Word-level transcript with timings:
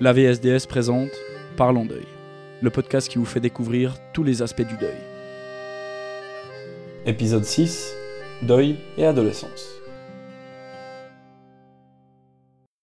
La 0.00 0.12
VSDS 0.12 0.66
présente 0.68 1.10
Parlons 1.56 1.84
deuil, 1.84 2.06
le 2.62 2.70
podcast 2.70 3.08
qui 3.08 3.18
vous 3.18 3.24
fait 3.24 3.40
découvrir 3.40 3.96
tous 4.12 4.22
les 4.22 4.42
aspects 4.42 4.66
du 4.66 4.76
deuil. 4.76 4.96
Épisode 7.06 7.44
6 7.44 7.94
Deuil 8.42 8.76
et 8.98 9.06
adolescence. 9.06 9.74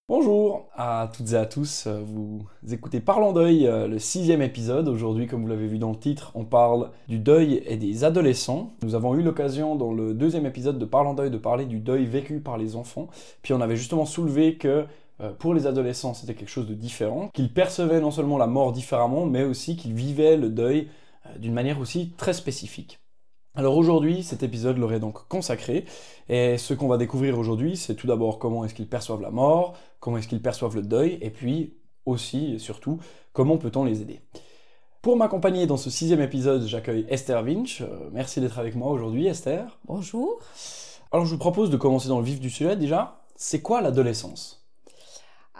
Bonjour 0.08 0.68
à 0.74 1.10
toutes 1.14 1.32
et 1.32 1.36
à 1.36 1.46
tous, 1.46 1.86
vous 1.86 2.44
écoutez 2.70 3.00
Parlons 3.00 3.32
deuil, 3.32 3.70
le 3.88 3.98
sixième 3.98 4.42
épisode. 4.42 4.88
Aujourd'hui, 4.88 5.26
comme 5.26 5.42
vous 5.42 5.48
l'avez 5.48 5.66
vu 5.66 5.78
dans 5.78 5.90
le 5.90 5.98
titre, 5.98 6.32
on 6.34 6.44
parle 6.44 6.90
du 7.08 7.18
deuil 7.18 7.62
et 7.66 7.76
des 7.76 8.04
adolescents. 8.04 8.72
Nous 8.82 8.94
avons 8.94 9.14
eu 9.14 9.22
l'occasion 9.22 9.76
dans 9.76 9.92
le 9.92 10.14
deuxième 10.14 10.46
épisode 10.46 10.78
de 10.78 10.84
Parlons 10.84 11.14
deuil 11.14 11.30
de 11.30 11.38
parler 11.38 11.66
du 11.66 11.78
deuil 11.78 12.06
vécu 12.06 12.40
par 12.40 12.58
les 12.58 12.76
enfants. 12.76 13.08
Puis 13.42 13.52
on 13.54 13.60
avait 13.60 13.76
justement 13.76 14.06
soulevé 14.06 14.56
que 14.56 14.68
euh, 14.68 14.84
pour 15.38 15.54
les 15.54 15.66
adolescents, 15.66 16.14
c'était 16.14 16.34
quelque 16.34 16.48
chose 16.48 16.66
de 16.66 16.74
différent, 16.74 17.28
qu'ils 17.32 17.52
percevaient 17.52 18.00
non 18.00 18.10
seulement 18.10 18.38
la 18.38 18.46
mort 18.46 18.72
différemment, 18.72 19.26
mais 19.26 19.44
aussi 19.44 19.76
qu'ils 19.76 19.94
vivaient 19.94 20.36
le 20.36 20.48
deuil 20.48 20.88
euh, 21.26 21.38
d'une 21.38 21.52
manière 21.52 21.80
aussi 21.80 22.12
très 22.16 22.32
spécifique. 22.32 22.98
Alors 23.54 23.76
aujourd'hui, 23.76 24.22
cet 24.22 24.42
épisode 24.42 24.78
leur 24.78 24.92
est 24.92 25.00
donc 25.00 25.28
consacré, 25.28 25.84
et 26.28 26.56
ce 26.56 26.72
qu'on 26.72 26.88
va 26.88 26.96
découvrir 26.96 27.38
aujourd'hui, 27.38 27.76
c'est 27.76 27.94
tout 27.94 28.06
d'abord 28.06 28.38
comment 28.38 28.64
est-ce 28.64 28.74
qu'ils 28.74 28.88
perçoivent 28.88 29.20
la 29.20 29.30
mort, 29.30 29.74
comment 30.00 30.16
est-ce 30.16 30.28
qu'ils 30.28 30.42
perçoivent 30.42 30.76
le 30.76 30.82
deuil, 30.82 31.18
et 31.20 31.30
puis 31.30 31.74
aussi 32.06 32.54
et 32.54 32.58
surtout, 32.58 32.98
comment 33.32 33.58
peut-on 33.58 33.84
les 33.84 34.00
aider. 34.00 34.20
Pour 35.02 35.16
m'accompagner 35.16 35.66
dans 35.66 35.76
ce 35.76 35.90
sixième 35.90 36.20
épisode, 36.20 36.64
j'accueille 36.66 37.04
Esther 37.08 37.42
Winch. 37.42 37.80
Euh, 37.80 38.08
merci 38.12 38.40
d'être 38.40 38.58
avec 38.58 38.74
moi 38.74 38.90
aujourd'hui, 38.90 39.26
Esther. 39.26 39.78
Bonjour. 39.84 40.38
Alors 41.10 41.26
je 41.26 41.32
vous 41.32 41.38
propose 41.38 41.70
de 41.70 41.76
commencer 41.76 42.08
dans 42.08 42.20
le 42.20 42.24
vif 42.24 42.40
du 42.40 42.50
sujet 42.50 42.76
déjà. 42.76 43.20
C'est 43.36 43.60
quoi 43.60 43.80
l'adolescence? 43.82 44.61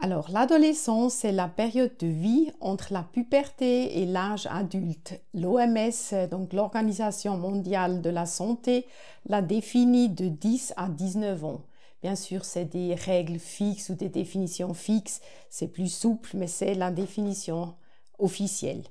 Alors, 0.01 0.31
l'adolescence, 0.31 1.15
c'est 1.15 1.33
la 1.33 1.49
période 1.49 1.97
de 1.99 2.07
vie 2.07 2.51
entre 2.61 2.93
la 2.93 3.03
puberté 3.03 4.01
et 4.01 4.07
l'âge 4.07 4.49
adulte. 4.51 5.21
L'OMS, 5.35 6.29
donc 6.31 6.53
l'Organisation 6.55 7.37
mondiale 7.37 8.01
de 8.01 8.11
la 8.11 8.27
santé, 8.27 8.87
l'a 9.27 9.43
définit 9.43 10.09
de 10.09 10.29
10 10.29 10.73
à 10.77 10.89
19 10.89 11.45
ans. 11.45 11.61
Bien 12.03 12.17
sûr, 12.17 12.45
c'est 12.45 12.65
des 12.65 12.95
règles 12.95 13.39
fixes 13.39 13.91
ou 13.91 13.95
des 13.95 14.09
définitions 14.09 14.75
fixes, 14.75 15.21
c'est 15.51 15.69
plus 15.69 15.93
souple, 15.93 16.31
mais 16.35 16.49
c'est 16.49 16.75
la 16.75 16.91
définition 16.91 17.75
officielle. 18.19 18.83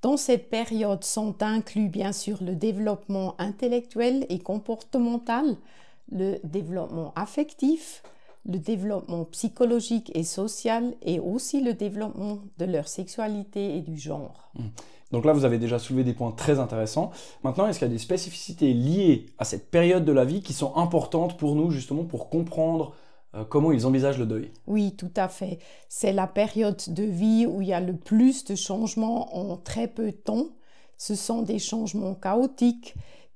Dans 0.00 0.16
cette 0.16 0.50
période 0.50 1.04
sont 1.04 1.40
inclus 1.42 1.88
bien 1.88 2.12
sûr 2.12 2.42
le 2.42 2.56
développement 2.56 3.36
intellectuel 3.38 4.26
et 4.28 4.40
comportemental, 4.40 5.56
le 6.10 6.40
développement 6.42 7.12
affectif, 7.14 8.02
le 8.44 8.58
développement 8.58 9.24
psychologique 9.26 10.10
et 10.14 10.24
social 10.24 10.94
et 11.02 11.20
aussi 11.20 11.62
le 11.62 11.74
développement 11.74 12.38
de 12.58 12.64
leur 12.64 12.88
sexualité 12.88 13.76
et 13.76 13.80
du 13.80 13.98
genre. 13.98 14.50
Mmh. 14.54 14.62
Donc 15.12 15.26
là, 15.26 15.32
vous 15.32 15.44
avez 15.44 15.58
déjà 15.58 15.78
soulevé 15.78 16.04
des 16.04 16.14
points 16.14 16.32
très 16.32 16.58
intéressants. 16.58 17.10
Maintenant, 17.44 17.68
est-ce 17.68 17.78
qu'il 17.78 17.86
y 17.86 17.90
a 17.90 17.92
des 17.92 17.98
spécificités 17.98 18.72
liées 18.72 19.26
à 19.38 19.44
cette 19.44 19.70
période 19.70 20.04
de 20.04 20.12
la 20.12 20.24
vie 20.24 20.42
qui 20.42 20.54
sont 20.54 20.74
importantes 20.76 21.36
pour 21.36 21.54
nous, 21.54 21.70
justement, 21.70 22.04
pour 22.04 22.30
comprendre 22.30 22.94
euh, 23.34 23.44
comment 23.44 23.72
ils 23.72 23.86
envisagent 23.86 24.18
le 24.18 24.26
deuil? 24.26 24.50
Oui, 24.66 24.96
tout 24.96 25.12
à 25.14 25.28
fait. 25.28 25.58
C'est 25.88 26.12
la 26.12 26.26
période 26.26 26.82
de 26.88 27.04
vie 27.04 27.46
où 27.46 27.60
il 27.60 27.68
y 27.68 27.72
a 27.74 27.80
le 27.80 27.94
plus 27.94 28.44
de 28.44 28.54
changements 28.54 29.36
en 29.36 29.56
très 29.58 29.86
peu 29.86 30.06
de 30.06 30.16
temps. 30.16 30.46
Ce 30.96 31.14
sont 31.14 31.42
des 31.42 31.58
changements 31.58 32.14
chaotiques 32.14 32.94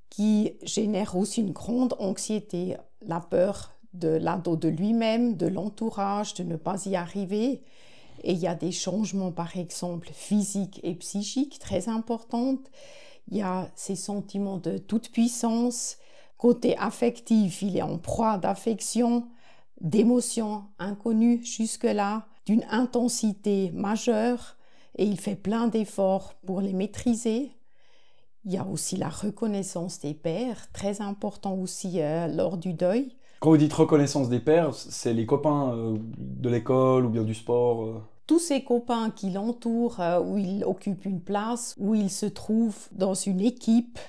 qui 0.09 0.53
génèrent 0.63 1.17
aussi 1.17 1.43
une 1.43 1.53
grande 1.53 1.95
anxiété, 1.99 2.77
la 3.03 3.21
peur 3.21 3.76
de 3.99 4.09
l'ado 4.09 4.57
de 4.57 4.69
lui-même, 4.69 5.37
de 5.37 5.47
l'entourage, 5.47 6.35
de 6.35 6.45
ne 6.45 6.57
pas 6.57 6.85
y 6.87 6.97
arriver. 6.97 7.63
Et 8.23 8.33
il 8.33 8.39
y 8.39 8.47
a 8.47 8.55
des 8.55 8.73
changements, 8.73 9.33
par 9.33 9.57
exemple, 9.57 10.09
physiques 10.13 10.81
et 10.83 10.95
psychiques 10.95 11.59
très 11.59 11.89
importants. 11.89 12.59
Il 13.29 13.39
y 13.39 13.43
a 13.43 13.69
ces 13.75 13.97
sentiments 13.97 14.59
de 14.59 14.79
toute 14.79 15.11
puissance. 15.11 15.97
Côté 16.39 16.77
affectif, 16.79 17.63
il 17.63 17.77
est 17.77 17.83
en 17.83 17.99
proie 17.99 18.39
d'affection, 18.39 19.27
d'émotions 19.81 20.65
inconnues 20.79 21.45
jusque-là, 21.45 22.27
d'une 22.45 22.65
intensité 22.71 23.71
majeure, 23.73 24.57
et 24.99 25.05
il 25.05 25.19
fait 25.19 25.37
plein 25.37 25.69
d'efforts 25.69 26.35
pour 26.47 26.61
les 26.61 26.73
maîtriser. 26.73 27.53
Il 28.45 28.53
y 28.53 28.59
a 28.59 28.65
aussi 28.65 28.97
la 28.97 29.09
reconnaissance 29.09 29.99
des 29.99 30.15
pères, 30.15 30.71
très 30.73 31.01
important 31.01 31.55
aussi 31.55 32.01
euh, 32.01 32.29
lors 32.29 32.57
du 32.57 32.75
deuil. 32.75 33.16
Quand 33.41 33.51
vous 33.51 33.59
dites 33.59 33.73
reconnaissance 33.73 34.29
des 34.29 34.41
pères, 34.41 34.75
c'est 34.75 35.13
les 35.13 35.27
copains 35.27 35.75
euh, 35.75 35.97
de 36.19 36.49
l'école 36.49 37.05
ou 37.05 37.11
bien 37.11 37.23
du 37.23 37.35
sport 37.35 37.85
euh 37.85 38.01
tous 38.27 38.41
ces 38.41 38.65
copains 38.65 39.11
qui 39.11 39.31
l'entourent, 39.31 40.01
euh, 40.01 40.21
où 40.21 40.37
il 40.37 40.65
occupe 40.65 41.05
une 41.05 41.21
place, 41.21 41.77
où 41.79 41.95
il 41.95 42.11
se 42.11 42.27
trouve 42.27 42.75
dans 42.91 43.15
une 43.15 43.41
équipe, 43.41 44.01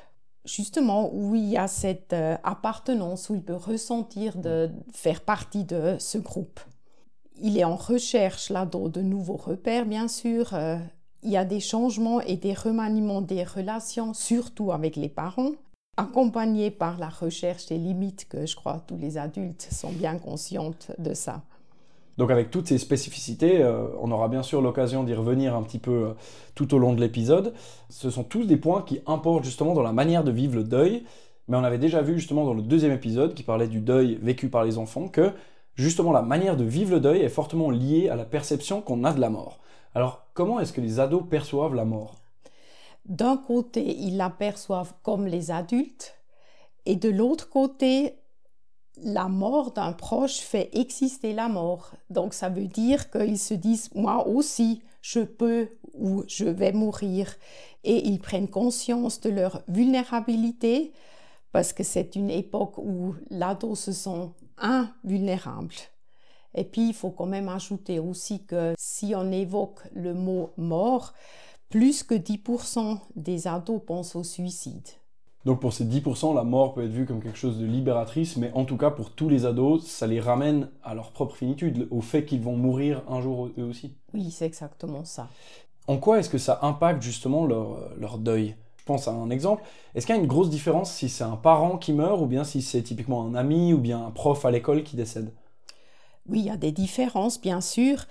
justement 0.43 1.13
où 1.13 1.35
il 1.35 1.45
y 1.45 1.55
a 1.55 1.67
cette 1.67 2.15
appartenance, 2.43 3.29
où 3.29 3.35
il 3.35 3.43
peut 3.43 3.53
ressentir 3.53 4.35
de 4.39 4.71
faire 4.91 5.21
partie 5.21 5.65
de 5.65 5.97
ce 5.99 6.17
groupe. 6.17 6.59
Il 7.39 7.59
est 7.59 7.63
en 7.63 7.75
recherche 7.75 8.49
là 8.49 8.65
dans 8.65 8.89
de 8.89 9.01
nouveaux 9.01 9.37
repères, 9.37 9.85
bien 9.85 10.07
sûr. 10.07 10.57
il 11.21 11.29
y 11.29 11.37
a 11.37 11.45
des 11.45 11.59
changements 11.59 12.19
et 12.21 12.37
des 12.37 12.55
remaniements 12.55 13.21
des 13.21 13.43
relations, 13.43 14.15
surtout 14.15 14.71
avec 14.71 14.95
les 14.95 15.09
parents 15.09 15.51
accompagné 15.97 16.71
par 16.71 16.97
la 16.97 17.09
recherche 17.09 17.65
des 17.65 17.77
limites 17.77 18.27
que 18.29 18.45
je 18.45 18.55
crois 18.55 18.81
tous 18.87 18.97
les 18.97 19.17
adultes 19.17 19.67
sont 19.71 19.91
bien 19.91 20.17
conscientes 20.17 20.91
de 20.99 21.13
ça. 21.13 21.41
Donc 22.17 22.31
avec 22.31 22.49
toutes 22.49 22.67
ces 22.67 22.77
spécificités, 22.77 23.61
euh, 23.61 23.87
on 24.01 24.11
aura 24.11 24.27
bien 24.27 24.41
sûr 24.41 24.61
l'occasion 24.61 25.03
d'y 25.03 25.13
revenir 25.13 25.55
un 25.55 25.61
petit 25.61 25.77
peu 25.77 25.91
euh, 25.91 26.13
tout 26.55 26.73
au 26.73 26.79
long 26.79 26.93
de 26.93 27.01
l'épisode. 27.01 27.53
Ce 27.89 28.09
sont 28.09 28.23
tous 28.23 28.45
des 28.45 28.57
points 28.57 28.81
qui 28.81 29.01
importent 29.05 29.43
justement 29.43 29.73
dans 29.73 29.83
la 29.83 29.93
manière 29.93 30.23
de 30.23 30.31
vivre 30.31 30.55
le 30.55 30.63
deuil, 30.63 31.03
mais 31.47 31.57
on 31.57 31.63
avait 31.63 31.77
déjà 31.77 32.01
vu 32.01 32.15
justement 32.15 32.45
dans 32.45 32.55
le 32.55 32.63
deuxième 32.63 32.91
épisode 32.91 33.35
qui 33.35 33.43
parlait 33.43 33.67
du 33.67 33.81
deuil 33.81 34.17
vécu 34.21 34.49
par 34.49 34.63
les 34.63 34.79
enfants 34.79 35.07
que 35.07 35.31
justement 35.75 36.11
la 36.11 36.23
manière 36.23 36.57
de 36.57 36.63
vivre 36.63 36.91
le 36.91 36.99
deuil 36.99 37.21
est 37.21 37.29
fortement 37.29 37.69
liée 37.69 38.09
à 38.09 38.15
la 38.15 38.25
perception 38.25 38.81
qu'on 38.81 39.03
a 39.03 39.13
de 39.13 39.21
la 39.21 39.29
mort. 39.29 39.59
Alors 39.93 40.25
comment 40.33 40.59
est-ce 40.59 40.73
que 40.73 40.81
les 40.81 40.99
ados 40.99 41.23
perçoivent 41.29 41.75
la 41.75 41.85
mort? 41.85 42.15
D'un 43.07 43.37
côté, 43.37 43.95
ils 43.97 44.17
l'aperçoivent 44.17 44.93
comme 45.03 45.25
les 45.25 45.51
adultes, 45.51 46.15
et 46.85 46.95
de 46.95 47.09
l'autre 47.09 47.49
côté, 47.49 48.19
la 49.03 49.27
mort 49.27 49.71
d'un 49.71 49.93
proche 49.93 50.39
fait 50.39 50.69
exister 50.73 51.33
la 51.33 51.49
mort. 51.49 51.91
Donc 52.09 52.33
ça 52.33 52.49
veut 52.49 52.67
dire 52.67 53.11
qu'ils 53.11 53.39
se 53.39 53.53
disent, 53.53 53.89
moi 53.93 54.27
aussi, 54.27 54.81
je 55.01 55.19
peux 55.19 55.69
ou 55.93 56.23
je 56.27 56.45
vais 56.45 56.71
mourir. 56.71 57.35
Et 57.83 58.07
ils 58.07 58.19
prennent 58.19 58.47
conscience 58.47 59.19
de 59.21 59.29
leur 59.29 59.61
vulnérabilité, 59.67 60.93
parce 61.51 61.73
que 61.73 61.83
c'est 61.83 62.15
une 62.15 62.29
époque 62.29 62.77
où 62.77 63.15
l'ado 63.29 63.75
se 63.75 63.91
sent 63.91 64.31
invulnérable. 64.57 65.75
Et 66.55 66.63
puis, 66.63 66.87
il 66.87 66.93
faut 66.93 67.11
quand 67.11 67.25
même 67.27 67.49
ajouter 67.49 67.99
aussi 67.99 68.45
que 68.45 68.73
si 68.77 69.13
on 69.15 69.31
évoque 69.31 69.81
le 69.93 70.13
mot 70.13 70.51
mort, 70.57 71.13
plus 71.69 72.03
que 72.03 72.15
10% 72.15 72.99
des 73.15 73.47
ados 73.47 73.81
pensent 73.85 74.15
au 74.15 74.23
suicide. 74.23 74.87
Donc 75.45 75.61
pour 75.61 75.71
ces 75.73 75.85
10%, 75.85 76.33
la 76.33 76.43
mort 76.43 76.73
peut 76.73 76.83
être 76.83 76.91
vue 76.91 77.05
comme 77.05 77.21
quelque 77.21 77.37
chose 77.37 77.57
de 77.57 77.65
libératrice, 77.65 78.35
mais 78.37 78.51
en 78.53 78.65
tout 78.65 78.77
cas 78.77 78.91
pour 78.91 79.11
tous 79.11 79.29
les 79.29 79.45
ados, 79.45 79.85
ça 79.85 80.07
les 80.07 80.19
ramène 80.19 80.69
à 80.83 80.93
leur 80.93 81.11
propre 81.11 81.35
finitude, 81.35 81.87
au 81.89 82.01
fait 82.01 82.25
qu'ils 82.25 82.41
vont 82.41 82.57
mourir 82.57 83.01
un 83.07 83.21
jour 83.21 83.49
eux 83.57 83.63
aussi. 83.63 83.95
Oui, 84.13 84.29
c'est 84.31 84.45
exactement 84.45 85.05
ça. 85.05 85.29
En 85.87 85.97
quoi 85.97 86.19
est-ce 86.19 86.29
que 86.29 86.37
ça 86.37 86.59
impacte 86.63 87.01
justement 87.01 87.45
leur, 87.45 87.79
leur 87.97 88.17
deuil? 88.17 88.55
Je 88.77 88.83
pense 88.83 89.07
à 89.07 89.11
un 89.11 89.29
exemple. 89.29 89.63
Est-ce 89.95 90.05
qu'il 90.05 90.15
y 90.15 90.17
a 90.17 90.21
une 90.21 90.27
grosse 90.27 90.49
différence 90.49 90.91
si 90.91 91.07
c'est 91.09 91.23
un 91.23 91.37
parent 91.37 91.77
qui 91.77 91.93
meurt 91.93 92.21
ou 92.21 92.25
bien 92.25 92.43
si 92.43 92.61
c'est 92.61 92.81
typiquement 92.81 93.25
un 93.25 93.35
ami 93.35 93.73
ou 93.73 93.77
bien 93.77 94.05
un 94.05 94.11
prof 94.11 94.43
à 94.45 94.51
l'école 94.51 94.83
qui 94.83 94.95
décède? 94.95 95.31
Oui, 96.27 96.39
il 96.39 96.45
y 96.45 96.49
a 96.49 96.57
des 96.57 96.73
différences, 96.73 97.39
bien 97.39 97.61
sûr 97.61 98.05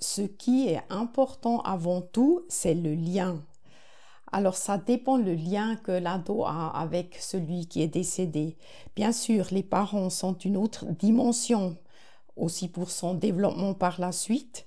ce 0.00 0.22
qui 0.22 0.68
est 0.68 0.80
important 0.88 1.60
avant 1.60 2.00
tout, 2.00 2.42
c'est 2.48 2.74
le 2.74 2.94
lien. 2.94 3.42
Alors 4.32 4.56
ça 4.56 4.78
dépend 4.78 5.16
le 5.16 5.34
lien 5.34 5.76
que 5.76 5.92
l'ado 5.92 6.44
a 6.44 6.68
avec 6.68 7.16
celui 7.20 7.66
qui 7.66 7.82
est 7.82 7.88
décédé. 7.88 8.56
Bien 8.94 9.12
sûr, 9.12 9.48
les 9.50 9.62
parents 9.62 10.10
sont 10.10 10.34
une 10.34 10.56
autre 10.56 10.86
dimension 10.86 11.76
aussi 12.36 12.68
pour 12.68 12.90
son 12.90 13.14
développement 13.14 13.74
par 13.74 14.00
la 14.00 14.12
suite. 14.12 14.66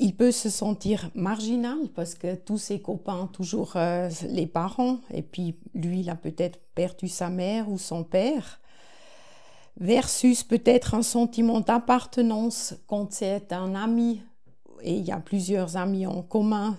Il 0.00 0.14
peut 0.14 0.32
se 0.32 0.50
sentir 0.50 1.10
marginal 1.14 1.78
parce 1.94 2.14
que 2.14 2.34
tous 2.34 2.58
ses 2.58 2.80
copains, 2.80 3.28
toujours 3.32 3.72
euh, 3.76 4.10
les 4.28 4.46
parents, 4.46 4.98
et 5.12 5.22
puis 5.22 5.56
lui, 5.74 6.00
il 6.00 6.10
a 6.10 6.14
peut-être 6.14 6.60
perdu 6.74 7.08
sa 7.08 7.30
mère 7.30 7.68
ou 7.68 7.78
son 7.78 8.04
père 8.04 8.60
versus 9.78 10.42
peut-être 10.42 10.94
un 10.94 11.02
sentiment 11.02 11.60
d'appartenance 11.60 12.74
quand 12.86 13.12
c'est 13.12 13.52
un 13.52 13.74
ami 13.74 14.20
et 14.82 14.94
il 14.94 15.04
y 15.04 15.12
a 15.12 15.18
plusieurs 15.18 15.76
amis 15.76 16.06
en 16.06 16.22
commun 16.22 16.76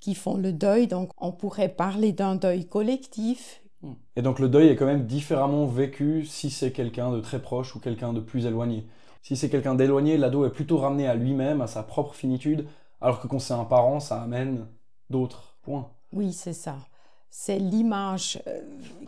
qui 0.00 0.14
font 0.14 0.36
le 0.36 0.52
deuil, 0.52 0.86
donc 0.86 1.10
on 1.18 1.32
pourrait 1.32 1.68
parler 1.68 2.12
d'un 2.12 2.34
deuil 2.34 2.66
collectif. 2.66 3.62
Et 4.16 4.22
donc 4.22 4.38
le 4.38 4.48
deuil 4.48 4.68
est 4.68 4.76
quand 4.76 4.86
même 4.86 5.06
différemment 5.06 5.66
vécu 5.66 6.24
si 6.24 6.50
c'est 6.50 6.72
quelqu'un 6.72 7.12
de 7.12 7.20
très 7.20 7.40
proche 7.40 7.76
ou 7.76 7.80
quelqu'un 7.80 8.12
de 8.12 8.20
plus 8.20 8.46
éloigné. 8.46 8.86
Si 9.22 9.36
c'est 9.36 9.48
quelqu'un 9.48 9.74
d'éloigné, 9.74 10.16
l'ado 10.16 10.44
est 10.44 10.50
plutôt 10.50 10.78
ramené 10.78 11.06
à 11.06 11.14
lui-même, 11.14 11.60
à 11.60 11.68
sa 11.68 11.82
propre 11.82 12.14
finitude, 12.14 12.66
alors 13.00 13.20
que 13.20 13.28
quand 13.28 13.38
c'est 13.38 13.54
un 13.54 13.64
parent, 13.64 14.00
ça 14.00 14.20
amène 14.20 14.66
d'autres 15.10 15.56
points. 15.62 15.88
Oui, 16.12 16.32
c'est 16.32 16.52
ça. 16.52 16.76
C'est 17.34 17.58
l'image 17.58 18.42
euh, 18.46 18.60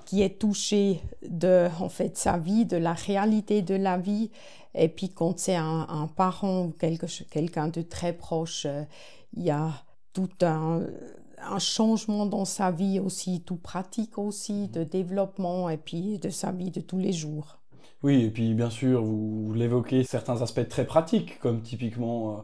qui 0.06 0.23
est 0.23 0.38
touchée 0.38 1.03
de 1.29 1.69
en 1.79 1.91
fait, 1.91 2.17
sa 2.17 2.38
vie, 2.38 2.65
de 2.65 2.79
la 2.79 2.94
réalité 2.94 3.61
de 3.61 3.75
la 3.75 3.99
vie. 3.99 4.31
Et 4.75 4.88
puis 4.88 5.11
quand 5.11 5.38
c'est 5.38 5.56
un, 5.56 6.09
parent 6.17 6.65
ou 6.65 6.75
quelqu'un 7.31 7.69
de 7.69 7.82
très 7.82 8.15
proche, 8.15 8.65
euh, 8.65 8.82
il 9.37 9.43
y 9.43 9.50
a 9.50 9.73
tout 10.15 10.31
un, 10.41 10.87
changement 11.59 12.25
dans 12.25 12.47
sa 12.47 12.71
vie 12.71 12.99
aussi, 12.99 13.43
tout 13.43 13.56
pratique 13.56 14.17
aussi, 14.17 14.69
de 14.69 14.85
développement 14.85 15.69
et 15.69 15.77
puis 15.77 16.19
de 16.19 16.31
sa 16.31 16.50
vie 16.50 16.70
de 16.70 16.81
tous 16.81 16.99
les 16.99 17.12
jours. 17.12 17.59
Oui, 18.03 18.23
et 18.23 18.31
puis 18.31 18.55
bien 18.55 18.70
sûr, 18.70 19.05
vous, 19.05 19.53
l'évoquez, 19.53 20.03
certains 20.03 20.41
aspects 20.41 20.67
très 20.67 20.87
pratiques, 20.87 21.38
comme 21.41 21.61
typiquement 21.61 22.31
euh, 22.31 22.41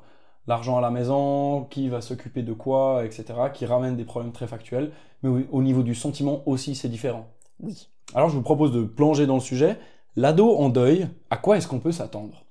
l'argent 0.50 0.76
à 0.76 0.81
la 0.81 0.91
maison, 0.91 1.64
qui 1.70 1.88
va 1.88 2.00
s'occuper 2.00 2.43
de 2.43 2.52
quoi, 2.52 3.05
etc., 3.06 3.25
qui 3.55 3.64
ramènent 3.64 3.97
des 3.97 4.05
problèmes 4.05 4.32
très 4.32 4.49
factuels. 4.49 4.91
Mais 5.23 5.47
au 5.50 5.62
niveau 5.62 5.82
du 5.82 5.94
sentiment 5.94 6.43
aussi, 6.44 6.75
c'est 6.75 6.88
différent. 6.88 7.29
Oui. 7.61 7.88
Alors 8.14 8.29
je 8.29 8.35
vous 8.35 8.43
propose 8.43 8.73
de 8.73 8.82
plonger 8.82 9.26
dans 9.26 9.37
le 9.37 9.41
sujet. 9.41 9.79
L'ado 10.17 10.56
en 10.56 10.69
deuil, 10.69 11.08
à 11.31 11.37
quoi 11.37 11.56
est-ce 11.56 11.69
qu'on 11.69 11.79
peut 11.79 11.93
s'attendre? 11.93 12.44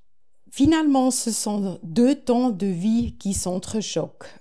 Finalement, 0.50 1.12
ce 1.12 1.32
sont 1.32 1.78
deux 1.84 2.16
temps 2.16 2.50
de 2.50 2.66
vie 2.66 3.18
qui 3.20 3.34
s'entrechoquent 3.34 4.34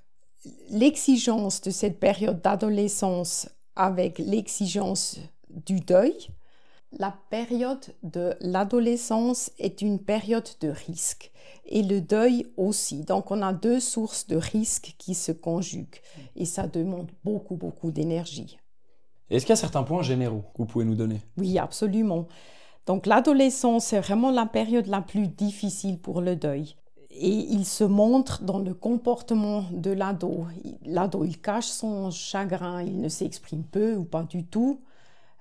l'exigence 0.71 1.61
de 1.61 1.71
cette 1.71 1.99
période 1.99 2.41
d'adolescence 2.41 3.49
avec 3.75 4.19
l'exigence 4.19 5.19
du 5.51 5.81
deuil, 5.81 6.15
la 6.93 7.15
période 7.31 7.85
de 8.03 8.35
l'adolescence 8.41 9.51
est 9.59 9.83
une 9.83 9.99
période 9.99 10.49
de 10.61 10.69
risque 10.69 11.33
et 11.67 11.83
le 11.83 12.01
deuil 12.01 12.47
aussi. 12.57 13.05
Donc 13.05 13.31
on 13.31 13.43
a 13.43 13.53
deux 13.53 13.81
sources 13.81 14.27
de 14.27 14.37
risque 14.37 14.95
qui 14.99 15.15
se 15.15 15.33
conjuguent 15.33 16.01
et 16.37 16.45
ça 16.45 16.67
demande 16.67 17.11
beaucoup, 17.25 17.57
beaucoup 17.57 17.91
d'énergie. 17.91 18.59
Est-ce 19.31 19.45
qu'il 19.45 19.53
y 19.53 19.53
a 19.53 19.57
certains 19.57 19.83
points 19.83 20.03
généraux 20.03 20.45
que 20.55 20.59
vous 20.59 20.67
pouvez 20.67 20.87
nous 20.87 20.95
donner? 20.95 21.21
Oui, 21.37 21.59
absolument. 21.59 22.27
Donc 22.87 23.05
l'adolescence, 23.05 23.87
c'est 23.87 24.01
vraiment 24.01 24.31
la 24.31 24.47
période 24.47 24.87
la 24.87 25.03
plus 25.03 25.29
difficile 25.29 25.99
pour 25.99 26.23
le 26.23 26.37
deuil 26.37 26.75
et 27.11 27.29
il 27.29 27.65
se 27.67 27.85
montre 27.85 28.43
dans 28.43 28.59
le 28.59 28.73
comportement 28.73 29.65
de 29.73 29.91
l'ado. 29.91 30.47
L'ado, 30.85 31.25
il 31.25 31.39
cache 31.41 31.67
son 31.67 32.11
chagrin, 32.11 32.83
il 32.83 33.01
ne 33.01 33.09
s'exprime 33.09 33.65
peu 33.65 33.95
ou 33.95 34.05
pas 34.05 34.23
du 34.23 34.45
tout. 34.45 34.81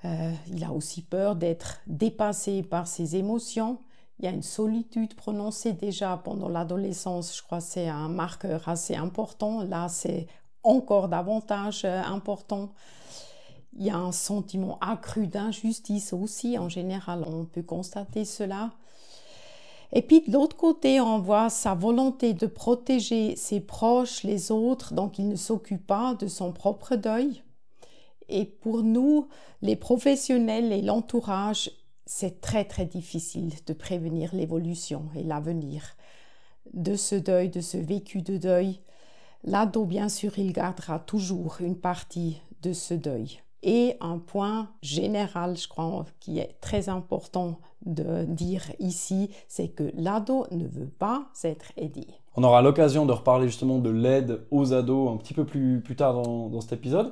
Euh, 0.06 0.32
il 0.48 0.64
a 0.64 0.72
aussi 0.72 1.02
peur 1.02 1.36
d'être 1.36 1.80
dépassé 1.88 2.64
par 2.64 2.88
ses 2.88 3.16
émotions. 3.16 3.80
Il 4.20 4.26
y 4.26 4.28
a 4.28 4.32
une 4.32 4.44
solitude 4.44 5.16
prononcée 5.16 5.74
déjà 5.74 6.18
pendant 6.24 6.50
l'adolescence. 6.50 7.36
Je 7.38 7.44
crois 7.44 7.60
que 7.60 7.66
c'est 7.66 7.88
un 7.88 8.10
marqueur 8.10 8.68
assez 8.68 8.96
important. 8.96 9.64
Là, 9.64 9.88
c'est 9.90 10.28
encore 10.64 11.08
davantage 11.08 11.84
euh, 11.86 12.02
important. 12.04 12.70
Il 13.78 13.86
y 13.86 13.90
a 13.90 13.98
un 13.98 14.12
sentiment 14.12 14.78
accru 14.82 15.28
d'injustice 15.28 16.14
aussi. 16.14 16.58
En 16.58 16.70
général, 16.70 17.24
on 17.28 17.46
peut 17.46 17.64
constater 17.64 18.26
cela. 18.26 18.72
Et 19.94 20.02
puis 20.02 20.22
de 20.22 20.34
l'autre 20.34 20.58
côté, 20.58 21.00
on 21.00 21.20
voit 21.20 21.50
sa 21.50 21.74
volonté 21.74 22.34
de 22.34 22.46
protéger 22.46 23.36
ses 23.36 23.62
proches, 23.62 24.24
les 24.24 24.52
autres, 24.52 24.94
donc 24.94 25.18
il 25.18 25.30
ne 25.30 25.36
s'occupe 25.36 25.86
pas 25.86 26.14
de 26.16 26.28
son 26.28 26.52
propre 26.52 26.96
deuil. 26.96 27.42
Et 28.30 28.46
pour 28.46 28.84
nous, 28.84 29.28
les 29.62 29.76
professionnels 29.76 30.72
et 30.72 30.82
l'entourage, 30.82 31.72
c'est 32.06 32.42
très 32.42 32.66
très 32.66 32.86
difficile 32.86 33.54
de 33.66 33.74
prévenir 33.74 34.34
l'évolution 34.34 35.06
et 35.16 35.24
l'avenir 35.24 35.96
de 36.74 36.96
ce 36.96 37.16
deuil, 37.16 37.50
de 37.50 37.62
ce 37.62 37.78
vécu 37.78 38.22
de 38.22 38.38
deuil. 38.38 38.80
L'ado, 39.44 39.86
bien 39.86 40.10
sûr, 40.10 40.38
il 40.38 40.52
gardera 40.54 41.00
toujours 41.00 41.58
une 41.60 41.78
partie 41.78 42.42
de 42.62 42.74
ce 42.74 42.94
deuil. 42.94 43.40
Et 43.64 43.98
un 44.02 44.20
point 44.20 44.70
général, 44.82 45.58
je 45.58 45.68
crois, 45.68 46.06
qui 46.20 46.40
est 46.40 46.58
très 46.62 46.90
important 46.90 47.60
de 47.86 48.24
dire 48.26 48.64
ici, 48.80 49.30
c'est 49.48 49.70
que 49.70 49.92
l'ado 49.96 50.46
ne 50.52 50.68
veut 50.68 50.90
pas 50.90 51.28
être 51.44 51.72
aidé. 51.76 52.08
On 52.36 52.44
aura 52.44 52.62
l'occasion 52.62 53.06
de 53.06 53.12
reparler 53.12 53.48
justement 53.48 53.80
de 53.80 53.90
l'aide 53.90 54.46
aux 54.52 54.74
ados 54.74 55.12
un 55.12 55.18
petit 55.18 55.34
peu 55.34 55.44
plus, 55.44 55.82
plus 55.82 55.96
tard 55.96 56.14
dans, 56.14 56.62
cet 56.62 56.74
épisode. 56.74 57.12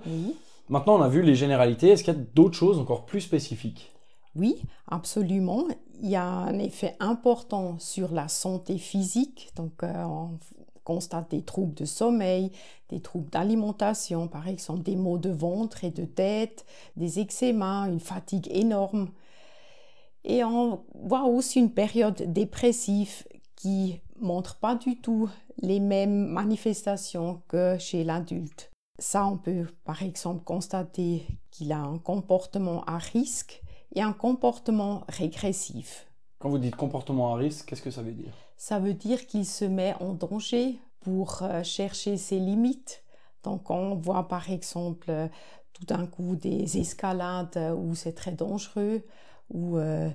Maintenant, 0.68 0.98
on 0.98 1.02
a 1.02 1.10
vu 1.10 1.22
les 1.22 1.36
généralités. 1.36 1.90
Est-ce 1.90 2.04
qu'il 2.04 2.14
y 2.14 2.18
a 2.18 2.20
d'autres 2.34 2.58
choses 2.58 2.80
encore 2.80 3.06
plus 3.06 3.22
spécifiques? 3.22 3.94
Oui, 4.36 4.62
absolument. 4.88 5.66
Il 6.02 6.10
y 6.10 6.16
a 6.16 6.26
un 6.26 6.58
effet 6.60 6.96
important 7.00 7.78
sur 7.80 8.12
la 8.12 8.28
santé 8.28 8.78
physique. 8.78 9.52
Donc, 9.56 9.84
euh, 9.84 10.04
on 10.04 10.40
constate 10.84 11.32
des 11.32 11.42
troubles 11.42 11.74
de 11.74 11.86
sommeil, 11.86 12.52
des 12.90 13.00
troubles 13.00 13.30
d'alimentation, 13.30 14.28
par 14.28 14.48
exemple 14.48 14.84
des 14.84 14.96
maux 14.96 15.18
de 15.18 15.32
ventre 15.32 15.84
et 15.84 15.92
de 15.92 16.06
tête, 16.06 16.66
des 16.96 17.20
eczémas, 17.20 17.88
une 17.88 18.00
fatigue 18.00 18.48
énorme. 18.52 19.10
Et 20.24 20.44
on 20.44 20.84
voit 20.94 21.26
aussi 21.26 21.60
une 21.60 21.72
période 21.72 22.32
dépressive 22.32 23.26
qui 23.56 24.00
montre 24.20 24.58
pas 24.58 24.76
du 24.76 24.96
tout 24.98 25.30
les 25.62 25.80
mêmes 25.80 26.28
manifestations 26.28 27.42
que 27.48 27.78
chez 27.80 28.04
l'adulte. 28.04 28.72
Ça, 28.98 29.26
on 29.26 29.38
peut 29.38 29.68
par 29.84 30.04
exemple 30.04 30.44
constater 30.44 31.26
qu'il 31.52 31.72
a 31.72 31.80
un 31.80 31.98
comportement 31.98 32.84
à 32.86 32.98
risque 32.98 33.62
et 33.94 34.02
un 34.02 34.14
comportement 34.14 35.04
régressif. 35.10 36.08
Quand 36.40 36.50
vous 36.50 36.58
dites 36.58 36.76
comportement 36.76 37.34
à 37.34 37.38
risque, 37.38 37.66
qu'est-ce 37.66 37.82
que 37.82 37.92
ça 37.92 38.02
veut 38.02 38.14
dire? 38.14 38.32
Ça 38.58 38.80
veut 38.80 38.94
dire 38.94 39.28
qu'il 39.28 39.46
se 39.46 39.66
met 39.66 39.94
en 40.00 40.14
danger 40.14 40.80
pour 41.02 41.44
euh, 41.44 41.64
chercher 41.64 42.18
ses 42.18 42.40
limites. 42.40 43.04
Donc 43.44 43.70
on 43.70 43.96
voit 43.96 44.28
par 44.28 44.50
exemple 44.50 45.12
tout 45.74 45.86
d'un 45.86 46.08
coup 46.08 46.36
des 46.36 46.78
escalades 46.78 47.76
où 47.78 47.96
c'est 47.96 48.14
très 48.14 48.32
dangereux, 48.32 49.04
où 49.50 49.78
euh, 49.78 50.10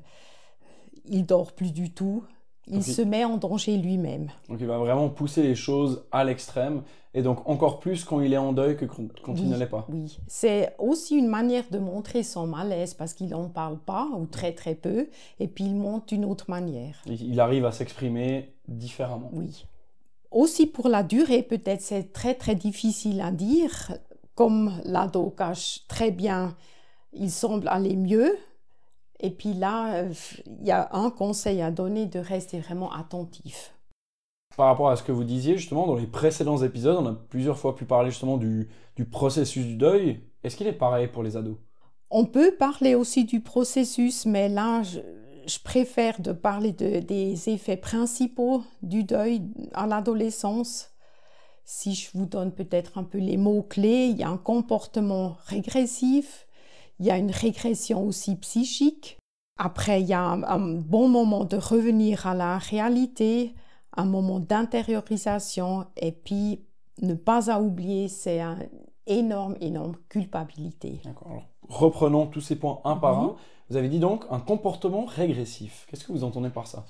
il 1.05 1.26
dort 1.26 1.53
plus 1.53 1.73
du 1.73 1.93
tout, 1.93 2.25
il 2.70 2.82
se 2.82 3.02
met 3.02 3.25
en 3.25 3.37
danger 3.37 3.76
lui-même. 3.76 4.31
Donc 4.49 4.58
il 4.61 4.67
va 4.67 4.78
vraiment 4.78 5.08
pousser 5.08 5.43
les 5.43 5.55
choses 5.55 6.05
à 6.12 6.25
l'extrême, 6.25 6.82
et 7.12 7.22
donc 7.22 7.49
encore 7.49 7.81
plus 7.81 8.05
quand 8.05 8.20
il 8.20 8.32
est 8.32 8.38
en 8.38 8.52
deuil 8.52 8.76
que 8.76 8.84
quand, 8.84 9.34
il 9.37 9.49
ne 9.49 9.56
l'est 9.56 9.67
pas. 9.67 9.87
Oui, 9.90 10.19
c'est 10.26 10.75
aussi 10.78 11.17
une 11.17 11.28
manière 11.28 11.64
de 11.70 11.78
montrer 11.78 12.22
son 12.22 12.46
malaise 12.46 12.94
parce 12.94 13.12
qu'il 13.14 13.28
n'en 13.28 13.49
parle 13.49 13.78
pas, 13.78 14.08
ou 14.17 14.26
très 14.26 14.52
très 14.52 14.75
peu, 14.75 15.08
et 15.38 15.49
puis 15.49 15.64
il 15.64 15.75
montre 15.75 16.06
d'une 16.06 16.25
autre 16.25 16.46
manière. 16.49 17.02
Il 17.06 17.40
arrive 17.40 17.67
à 17.67 17.72
s'exprimer 17.72 18.55
différemment. 18.69 19.31
Oui. 19.32 19.66
Aussi 20.31 20.66
pour 20.66 20.88
la 20.88 21.02
durée, 21.02 21.43
peut-être 21.43 21.80
c'est 21.83 22.12
très 22.12 22.35
très 22.35 22.54
difficile 22.54 23.21
à 23.21 23.33
dire. 23.33 23.92
Comme 24.37 24.73
l'ado 24.85 25.28
cache 25.30 25.80
très 25.88 26.11
bien, 26.11 26.56
il 27.12 27.30
semble 27.30 27.68
aller 27.68 27.97
mieux, 27.97 28.38
et 29.23 29.31
puis 29.31 29.53
là, 29.53 29.95
euh, 29.95 30.12
il 30.47 30.67
y 30.67 30.71
a 30.71 30.89
un 30.93 31.11
conseil 31.11 31.61
à 31.62 31.71
donner 31.71 32.07
de 32.07 32.19
rester 32.19 32.59
vraiment 32.61 32.93
attentif. 32.93 33.75
Par 34.57 34.67
rapport 34.67 34.91
à 34.91 34.97
ce 34.97 35.03
que 35.03 35.12
vous 35.12 35.25
disiez, 35.25 35.57
justement, 35.57 35.87
dans 35.87 35.95
les 35.95 36.07
précédents 36.07 36.62
épisodes, 36.62 36.97
on 36.99 37.07
a 37.07 37.15
plusieurs 37.29 37.59
fois 37.59 37.77
pu 37.77 37.85
parler 37.85 38.11
justement 38.11 38.37
du, 38.37 38.69
processus 39.11 39.65
du 39.65 39.77
deuil. 39.77 40.21
Est-ce 40.43 40.57
qu'il 40.57 40.67
est 40.67 40.73
pareil 40.73 41.07
pour 41.07 41.23
les 41.23 41.37
ados? 41.37 41.57
On 42.11 42.25
peut 42.25 42.53
parler 42.53 42.95
aussi 42.95 43.25
du 43.25 43.41
processus, 43.41 44.27
mais 44.27 44.49
là, 44.49 44.83
je, 44.83 44.99
préfère 45.62 46.21
de 46.21 46.33
parler 46.33 46.73
des 46.73 47.49
effets 47.49 47.77
principaux 47.77 48.62
du 48.83 49.05
deuil 49.05 49.43
à 49.73 49.87
l'adolescence. 49.87 50.91
Si 51.65 51.95
je 51.95 52.11
vous 52.15 52.27
donne 52.27 52.53
peut-être 52.53 52.99
un 52.99 53.05
peu 53.05 53.19
les 53.19 53.37
mots-clés, 53.37 54.09
il 54.11 54.17
y 54.17 54.25
a 54.25 54.29
un 54.29 54.37
comportement 54.37 55.37
régressif, 55.47 56.47
il 57.00 57.07
y 57.07 57.11
a 57.11 57.16
une 57.16 57.30
régression 57.30 58.07
aussi 58.07 58.37
psychique. 58.37 59.19
Après, 59.57 60.02
il 60.02 60.09
y 60.09 60.12
a 60.12 60.23
un, 60.23 60.76
bon 60.76 61.09
moment 61.09 61.45
de 61.45 61.57
revenir 61.57 62.26
à 62.26 62.35
la 62.35 62.59
réalité, 62.59 63.54
un 63.97 64.04
moment 64.04 64.38
d'intériorisation 64.38 65.87
et 65.97 66.12
puis 66.12 66.61
ne 67.02 67.14
pas 67.14 67.50
à 67.50 67.61
oublier, 67.61 68.09
c'est 68.09 68.40
une 68.40 68.69
énorme, 69.07 69.57
énorme 69.61 69.97
culpabilité. 70.09 71.00
reprenons 71.69 72.26
tous 72.26 72.42
ces 72.42 72.57
points 72.57 72.80
un 72.85 72.97
par 72.97 73.19
un. 73.19 73.37
Vous 73.71 73.76
avez 73.76 73.88
dit 73.88 73.99
donc 73.99 74.25
un 74.30 74.40
comportement 74.40 75.04
régressif. 75.04 75.87
Qu'est-ce 75.88 76.04
que 76.04 76.12
vous 76.12 76.25
entendez 76.25 76.50
par 76.50 76.66
ça? 76.66 76.85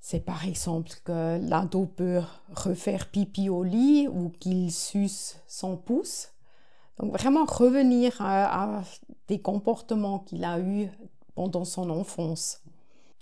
C'est 0.00 0.24
par 0.24 0.46
exemple 0.46 0.92
que 1.04 1.38
l'ado 1.46 1.84
peut 1.84 2.22
refaire 2.54 3.10
pipi 3.10 3.48
au 3.50 3.64
lit 3.64 4.08
ou 4.08 4.30
qu'il 4.38 4.70
suce 4.72 5.40
son 5.46 5.76
pouce. 5.76 6.28
Donc 6.98 7.12
vraiment 7.12 7.44
revenir 7.44 8.16
à, 8.20 8.82
des 9.28 9.40
comportements 9.40 10.20
qu'il 10.20 10.44
a 10.44 10.60
eus 10.60 10.88
pendant 11.34 11.64
son 11.64 11.90
enfance. 11.90 12.62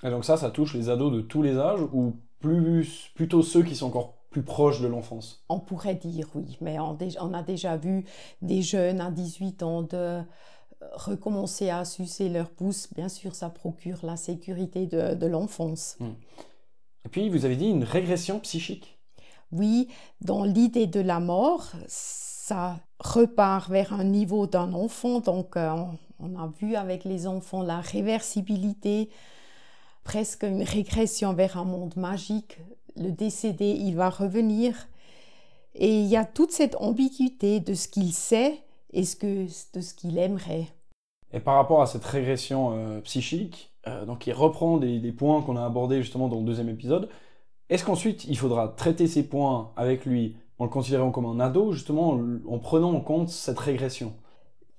Et 0.02 0.10
donc 0.10 0.24
ça, 0.24 0.36
ça 0.36 0.50
touche 0.50 0.74
les 0.74 0.90
ados 0.90 1.12
de 1.12 1.20
tous 1.20 1.42
les 1.42 1.56
âges 1.56 1.80
ou 1.92 2.14
plus, 2.40 3.10
plutôt 3.14 3.42
ceux 3.42 3.62
qui 3.62 3.74
sont 3.74 3.86
encore 3.86 4.14
plus 4.34 4.42
proches 4.42 4.80
de 4.80 4.88
l'enfance? 4.88 5.44
On 5.48 5.60
pourrait 5.60 5.94
dire 5.94 6.28
oui, 6.34 6.58
mais 6.60 6.78
on, 6.80 7.32
a 7.32 7.42
déjà 7.42 7.76
vu 7.76 8.04
des 8.42 8.62
jeunes 8.62 9.00
à 9.00 9.12
18 9.12 9.62
ans 9.62 9.82
de 9.82 10.20
recommencer 10.94 11.70
à 11.70 11.84
sucer 11.84 12.28
leur 12.28 12.50
pouce. 12.50 12.92
Bien 12.94 13.08
sûr, 13.08 13.36
ça 13.36 13.48
procure 13.48 14.04
la 14.04 14.16
sécurité 14.16 14.86
de, 14.86 15.26
l'enfance. 15.26 15.96
Hmm. 16.00 16.14
Et 17.06 17.08
puis, 17.08 17.28
vous 17.28 17.44
avez 17.44 17.54
dit 17.54 17.68
une 17.68 17.84
régression 17.84 18.40
psychique. 18.40 18.98
Oui, 19.52 19.86
dans 20.20 20.42
l'idée 20.42 20.88
de 20.88 21.00
la 21.00 21.20
mort, 21.20 21.70
ça 22.46 22.76
repart 22.98 23.70
vers 23.70 23.94
un 23.94 24.04
niveau 24.04 24.46
d'un 24.46 24.74
enfant. 24.74 25.20
Donc, 25.20 25.56
euh, 25.56 25.74
on 26.20 26.38
a 26.38 26.52
vu 26.60 26.76
avec 26.76 27.04
les 27.04 27.26
enfants 27.26 27.62
la 27.62 27.80
réversibilité, 27.80 29.08
presque 30.04 30.42
une 30.42 30.62
régression 30.62 31.32
vers 31.32 31.56
un 31.56 31.64
monde 31.64 31.96
magique. 31.96 32.58
Le 32.96 33.12
décédé, 33.12 33.70
il 33.70 33.96
va 33.96 34.10
revenir. 34.10 34.74
Et 35.74 36.00
il 36.00 36.04
y 36.04 36.18
a 36.18 36.26
toute 36.26 36.52
cette 36.52 36.76
ambiguïté 36.76 37.60
de 37.60 37.72
ce 37.72 37.88
qu'il 37.88 38.12
sait 38.12 38.60
et 38.92 39.00
de 39.00 39.80
ce 39.80 39.94
qu'il 39.94 40.18
aimerait. 40.18 40.66
Et 41.32 41.40
par 41.40 41.54
rapport 41.54 41.80
à 41.80 41.86
cette 41.86 42.04
régression 42.04 42.72
euh, 42.74 43.00
psychique, 43.00 43.72
euh, 43.86 44.04
donc 44.04 44.26
il 44.26 44.34
reprend 44.34 44.76
des, 44.76 44.98
des 44.98 45.12
points 45.12 45.40
qu'on 45.40 45.56
a 45.56 45.64
abordés 45.64 46.02
justement 46.02 46.28
dans 46.28 46.40
le 46.40 46.44
deuxième 46.44 46.68
épisode, 46.68 47.08
est-ce 47.70 47.84
qu'ensuite 47.84 48.26
il 48.26 48.36
faudra 48.36 48.68
traiter 48.68 49.06
ces 49.06 49.26
points 49.26 49.72
avec 49.76 50.04
lui 50.04 50.36
en 50.58 50.64
le 50.64 50.70
considérant 50.70 51.10
comme 51.10 51.26
un 51.26 51.40
ado, 51.40 51.72
justement 51.72 52.18
en 52.48 52.58
prenant 52.58 52.92
en 52.92 53.00
compte 53.00 53.28
cette 53.28 53.58
régression 53.58 54.12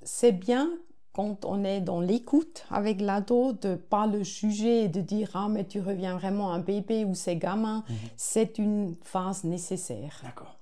C'est 0.04 0.32
bien 0.32 0.70
quand 1.16 1.46
on 1.46 1.64
est 1.64 1.80
dans 1.80 2.02
l'écoute 2.02 2.66
avec 2.70 3.00
l'ado, 3.00 3.54
de 3.54 3.76
pas 3.76 4.06
le 4.06 4.24
juger 4.24 4.84
et 4.84 4.88
de 4.90 5.00
dire 5.00 5.30
ah 5.34 5.48
mais 5.50 5.66
tu 5.66 5.80
reviens 5.80 6.18
vraiment 6.18 6.52
un 6.52 6.60
bébé 6.60 7.06
ou 7.06 7.16
c'est 7.16 7.38
gamin, 7.38 7.84
mhm. 7.90 7.96
c'est 8.18 8.58
une 8.58 8.96
phase 9.02 9.46
nécessaire. 9.46 10.20
D'accord. 10.24 10.58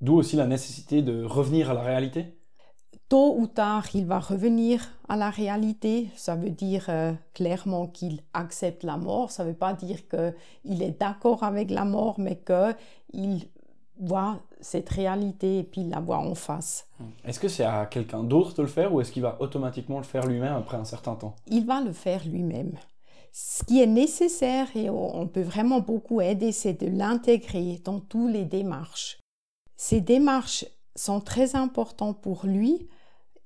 D'où 0.00 0.14
aussi 0.14 0.36
la 0.36 0.46
nécessité 0.46 1.02
de 1.02 1.24
revenir 1.24 1.70
à 1.70 1.74
la 1.74 1.82
réalité. 1.82 2.36
Tôt 3.08 3.34
ou 3.36 3.48
tard, 3.48 3.86
il 3.92 4.06
va 4.06 4.20
revenir 4.20 4.88
à 5.08 5.16
la 5.16 5.30
réalité. 5.30 6.08
Ça 6.14 6.36
veut 6.36 6.50
dire 6.50 6.86
euh, 6.88 7.12
clairement 7.34 7.88
qu'il 7.88 8.22
accepte 8.32 8.84
la 8.84 8.96
mort. 8.96 9.32
Ça 9.32 9.42
ne 9.42 9.48
veut 9.48 9.56
pas 9.56 9.74
dire 9.74 9.98
qu'il 10.08 10.82
est 10.82 10.98
d'accord 11.00 11.42
avec 11.42 11.72
la 11.72 11.84
mort, 11.84 12.20
mais 12.20 12.40
qu'il 12.40 13.48
voit 14.00 14.40
cette 14.60 14.88
réalité 14.88 15.58
et 15.58 15.62
puis 15.62 15.84
la 15.84 16.00
voit 16.00 16.18
en 16.18 16.34
face. 16.34 16.86
Hmm. 16.98 17.04
Est-ce 17.24 17.38
que 17.38 17.48
c'est 17.48 17.64
à 17.64 17.86
quelqu'un 17.86 18.24
d'autre 18.24 18.54
de 18.54 18.62
le 18.62 18.68
faire 18.68 18.92
ou 18.92 19.00
est-ce 19.00 19.12
qu'il 19.12 19.22
va 19.22 19.36
automatiquement 19.40 19.98
le 19.98 20.04
faire 20.04 20.26
lui-même 20.26 20.54
après 20.54 20.76
un 20.76 20.84
certain 20.84 21.14
temps? 21.14 21.36
Il 21.46 21.66
va 21.66 21.80
le 21.80 21.92
faire 21.92 22.26
lui-même. 22.26 22.72
Ce 23.32 23.62
qui 23.64 23.80
est 23.80 23.86
nécessaire 23.86 24.68
et 24.74 24.90
on 24.90 25.28
peut 25.28 25.42
vraiment 25.42 25.80
beaucoup 25.80 26.20
aider, 26.20 26.50
c'est 26.50 26.80
de 26.80 26.88
l'intégrer 26.88 27.80
dans 27.84 28.00
toutes 28.00 28.32
les 28.32 28.44
démarches. 28.44 29.18
Ces 29.76 30.00
démarches 30.00 30.64
sont 30.96 31.20
très 31.20 31.54
importantes 31.54 32.20
pour 32.20 32.44
lui 32.44 32.88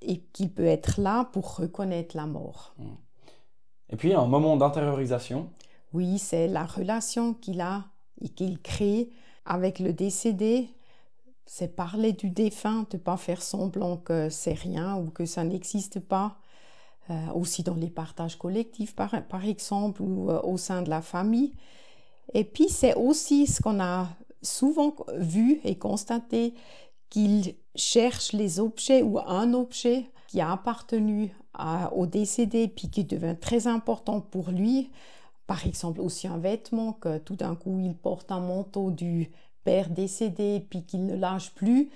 et 0.00 0.20
qu'il 0.32 0.52
peut 0.52 0.64
être 0.64 1.00
là 1.00 1.25
pour 1.32 1.56
reconnaître 1.56 2.16
la 2.16 2.26
mort. 2.26 2.75
Hmm. 2.78 2.94
Et 3.90 3.96
puis 3.96 4.14
un 4.14 4.26
moment 4.26 4.56
d'intériorisation. 4.56 5.50
Oui, 5.92 6.18
c'est 6.18 6.49
la 6.49 6.64
relation 6.64 7.34
qu'il 7.34 7.61
a 7.61 7.84
et 8.20 8.28
qu'il 8.28 8.61
crée 8.61 9.11
avec 9.44 9.78
le 9.78 9.92
décédé, 9.92 10.68
c'est 11.46 11.76
parler 11.76 12.12
du 12.12 12.30
défunt, 12.30 12.86
de 12.90 12.96
pas 12.96 13.16
faire 13.16 13.42
semblant 13.42 13.96
que 13.96 14.28
c'est 14.30 14.54
rien 14.54 14.96
ou 14.96 15.10
que 15.10 15.26
ça 15.26 15.44
n'existe 15.44 16.00
pas. 16.00 16.38
Euh, 17.10 17.32
aussi 17.34 17.62
dans 17.62 17.74
les 17.74 17.90
partages 17.90 18.38
collectifs, 18.38 18.94
par, 18.96 19.44
exemple, 19.44 20.00
ou 20.00 20.30
euh, 20.30 20.40
au 20.40 20.56
sein 20.56 20.80
de 20.80 20.88
la 20.88 21.02
famille. 21.02 21.52
Et 22.32 22.44
puis, 22.44 22.70
c'est 22.70 22.94
aussi 22.94 23.46
ce 23.46 23.60
qu'on 23.60 23.78
a 23.78 24.08
souvent 24.40 24.96
vu 25.18 25.60
et 25.64 25.76
constaté, 25.76 26.54
qu'il 27.10 27.56
cherche 27.74 28.32
les 28.32 28.58
objets 28.58 29.02
ou 29.02 29.18
un 29.18 29.52
objet 29.52 30.06
qui 30.28 30.40
a 30.40 30.50
appartenu 30.50 31.36
au 31.92 32.06
décédé, 32.06 32.68
puis 32.68 32.88
qui 32.88 33.04
devient 33.04 33.36
très 33.38 33.66
important 33.66 34.22
pour 34.22 34.50
lui, 34.50 34.90
par 35.46 35.66
exemple 35.66 36.00
aussi 36.00 36.26
un 36.26 36.38
vêtement 36.38 36.92
que 36.92 37.18
tout 37.18 37.36
d'un 37.36 37.54
coup 37.54 37.78
il 37.80 37.94
porte 37.94 38.32
un 38.32 38.40
manteau 38.40 38.90
du 38.90 39.30
père 39.64 39.90
décédé 39.90 40.64
puis 40.68 40.84
qu'il 40.84 41.06
ne 41.06 41.16
lâche 41.16 41.50
plus 41.54 41.90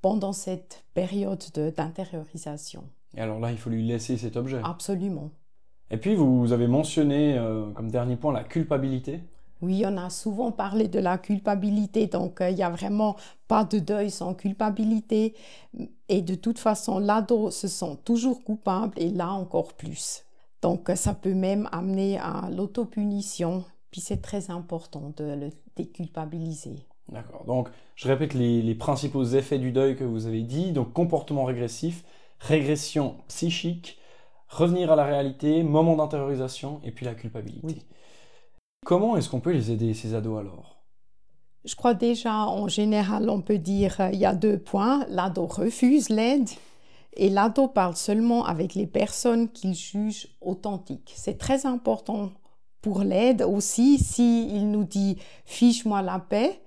pendant 0.00 0.32
cette 0.32 0.84
période 0.94 1.42
d'intériorisation. 1.54 2.84
Et 3.16 3.20
alors 3.20 3.38
là, 3.38 3.52
il 3.52 3.58
faut 3.58 3.70
lui 3.70 3.86
laisser 3.86 4.16
cet 4.16 4.36
objet. 4.36 4.60
Absolument. 4.64 5.30
Et 5.90 5.96
puis 5.96 6.14
vous 6.14 6.52
avez 6.52 6.66
mentionné 6.66 7.38
euh, 7.38 7.70
comme 7.72 7.90
dernier 7.90 8.16
point 8.16 8.32
la 8.32 8.44
culpabilité. 8.44 9.20
Oui, 9.60 9.84
on 9.86 9.96
a 9.96 10.10
souvent 10.10 10.50
parlé 10.50 10.88
de 10.88 10.98
la 10.98 11.18
culpabilité, 11.18 12.08
donc 12.08 12.40
euh, 12.40 12.50
il 12.50 12.56
n'y 12.56 12.64
a 12.64 12.70
vraiment 12.70 13.14
pas 13.46 13.64
de 13.64 13.78
deuil 13.78 14.10
sans 14.10 14.34
culpabilité. 14.34 15.34
Et 16.08 16.20
de 16.20 16.34
toute 16.34 16.58
façon, 16.58 16.98
l'ado 16.98 17.50
se 17.52 17.68
sent 17.68 17.98
toujours 18.04 18.42
coupable 18.42 18.94
et 18.96 19.10
là 19.10 19.30
encore 19.30 19.74
plus. 19.74 20.24
Donc 20.62 20.90
ça 20.94 21.12
peut 21.12 21.34
même 21.34 21.68
amener 21.72 22.18
à 22.18 22.48
l'autopunition, 22.50 23.64
puis 23.90 24.00
c'est 24.00 24.22
très 24.22 24.50
important 24.50 25.12
de 25.16 25.24
le 25.24 25.50
déculpabiliser. 25.76 26.86
D'accord. 27.08 27.44
Donc 27.44 27.68
je 27.96 28.08
répète 28.08 28.32
les, 28.34 28.74
principaux 28.74 29.24
effets 29.24 29.58
du 29.58 29.72
deuil 29.72 29.96
que 29.96 30.04
vous 30.04 30.26
avez 30.26 30.42
dit. 30.42 30.72
Donc 30.72 30.92
comportement 30.92 31.44
régressif, 31.44 32.04
régression 32.38 33.16
psychique, 33.28 33.98
revenir 34.48 34.92
à 34.92 34.96
la 34.96 35.04
réalité, 35.04 35.62
moment 35.64 35.96
d'intériorisation 35.96 36.80
et 36.84 36.92
puis 36.92 37.04
la 37.04 37.14
culpabilité. 37.14 37.82
Comment 38.84 39.16
est-ce 39.16 39.28
qu'on 39.28 39.40
peut 39.40 39.52
les 39.52 39.70
aider, 39.70 39.94
ces 39.94 40.14
ados 40.14 40.40
alors? 40.40 40.76
Je 41.64 41.76
crois 41.76 41.94
déjà, 41.94 42.46
en 42.46 42.66
général, 42.66 43.30
on 43.30 43.40
peut 43.40 43.58
dire 43.58 44.00
euh, 44.00 44.10
il 44.12 44.18
y 44.18 44.26
a 44.26 44.34
deux 44.34 44.58
points. 44.58 45.06
L'ado 45.08 45.46
refuse 45.46 46.08
l'aide 46.08 46.48
et 47.14 47.28
l'ado 47.28 47.68
parle 47.68 47.96
seulement 47.96 48.44
avec 48.44 48.74
les 48.74 48.86
personnes 48.86 49.50
qu'il 49.50 49.74
juge 49.74 50.28
authentiques. 50.40 51.12
C'est 51.16 51.38
très 51.38 51.66
important 51.66 52.30
pour 52.80 53.02
l'aide 53.02 53.42
aussi. 53.42 53.98
S'il 53.98 54.50
il 54.50 54.70
nous 54.70 54.84
dit 54.84 55.18
fiche-moi 55.44 56.02
la 56.02 56.18
paix, 56.18 56.60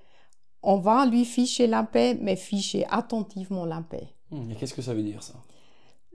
on 0.62 0.78
va 0.78 1.06
lui 1.06 1.26
ficher 1.26 1.68
la 1.68 1.84
paix, 1.84 2.18
mais 2.22 2.36
ficher 2.36 2.86
attentivement 2.90 3.66
la 3.66 3.82
paix. 3.82 4.08
Hmm, 4.32 4.50
et 4.52 4.56
qu'est-ce 4.56 4.74
que 4.74 4.82
ça 4.82 4.94
veut 4.94 5.04
dire 5.04 5.22
ça? 5.22 5.36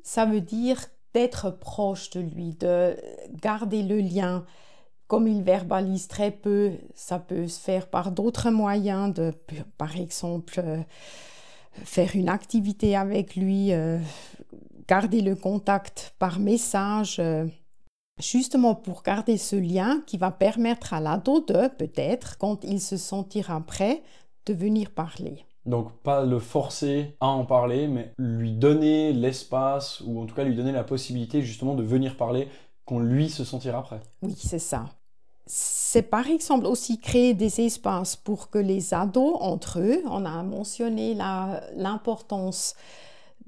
Ça 0.02 0.25
veut 0.25 0.40
dire 0.40 0.80
d'être 1.14 1.50
proche 1.50 2.10
de 2.10 2.20
lui, 2.20 2.54
de 2.54 2.96
garder 3.32 3.82
le 3.82 4.00
lien. 4.00 4.44
Comme 5.06 5.26
il 5.26 5.42
verbalise 5.42 6.06
très 6.06 6.30
peu, 6.30 6.72
ça 6.94 7.18
peut 7.18 7.49
se 7.49 7.58
faire 7.58 7.88
par 7.88 8.12
d'autres 8.12 8.50
moyens, 8.50 9.12
de, 9.12 9.32
par 9.76 9.96
exemple, 9.96 10.60
euh, 10.64 10.80
faire 11.72 12.10
une 12.14 12.28
activité 12.28 12.96
avec 12.96 13.36
lui, 13.36 13.72
euh, 13.72 13.98
garder 14.88 15.20
le 15.20 15.34
contact 15.36 16.14
par 16.18 16.38
message, 16.38 17.16
euh, 17.18 17.46
justement 18.18 18.74
pour 18.74 19.02
garder 19.02 19.36
ce 19.36 19.56
lien 19.56 20.02
qui 20.06 20.18
va 20.18 20.30
permettre 20.30 20.94
à 20.94 21.00
l'ado 21.00 21.40
de, 21.40 21.68
peut-être, 21.68 22.38
quand 22.38 22.64
il 22.64 22.80
se 22.80 22.96
sentira 22.96 23.60
prêt, 23.60 24.02
de 24.46 24.54
venir 24.54 24.90
parler. 24.90 25.44
Donc 25.66 25.92
pas 26.02 26.24
le 26.24 26.38
forcer 26.38 27.16
à 27.20 27.28
en 27.28 27.44
parler, 27.44 27.86
mais 27.86 28.12
lui 28.18 28.52
donner 28.52 29.12
l'espace, 29.12 30.00
ou 30.06 30.20
en 30.20 30.26
tout 30.26 30.34
cas 30.34 30.44
lui 30.44 30.56
donner 30.56 30.72
la 30.72 30.84
possibilité 30.84 31.42
justement 31.42 31.74
de 31.74 31.82
venir 31.82 32.16
parler 32.16 32.48
quand 32.86 32.98
lui 32.98 33.28
se 33.28 33.44
sentira 33.44 33.82
prêt. 33.82 34.00
Oui, 34.22 34.34
c'est 34.36 34.58
ça. 34.58 34.86
C'est 35.52 36.02
par 36.02 36.28
exemple 36.28 36.64
aussi 36.66 37.00
créer 37.00 37.35
des 37.35 37.61
espaces 37.61 38.14
pour 38.14 38.50
que 38.50 38.59
les 38.59 38.95
ados 38.95 39.37
entre 39.40 39.80
eux, 39.80 40.00
on 40.07 40.25
a 40.25 40.45
mentionné 40.45 41.16
l'importance 41.76 42.76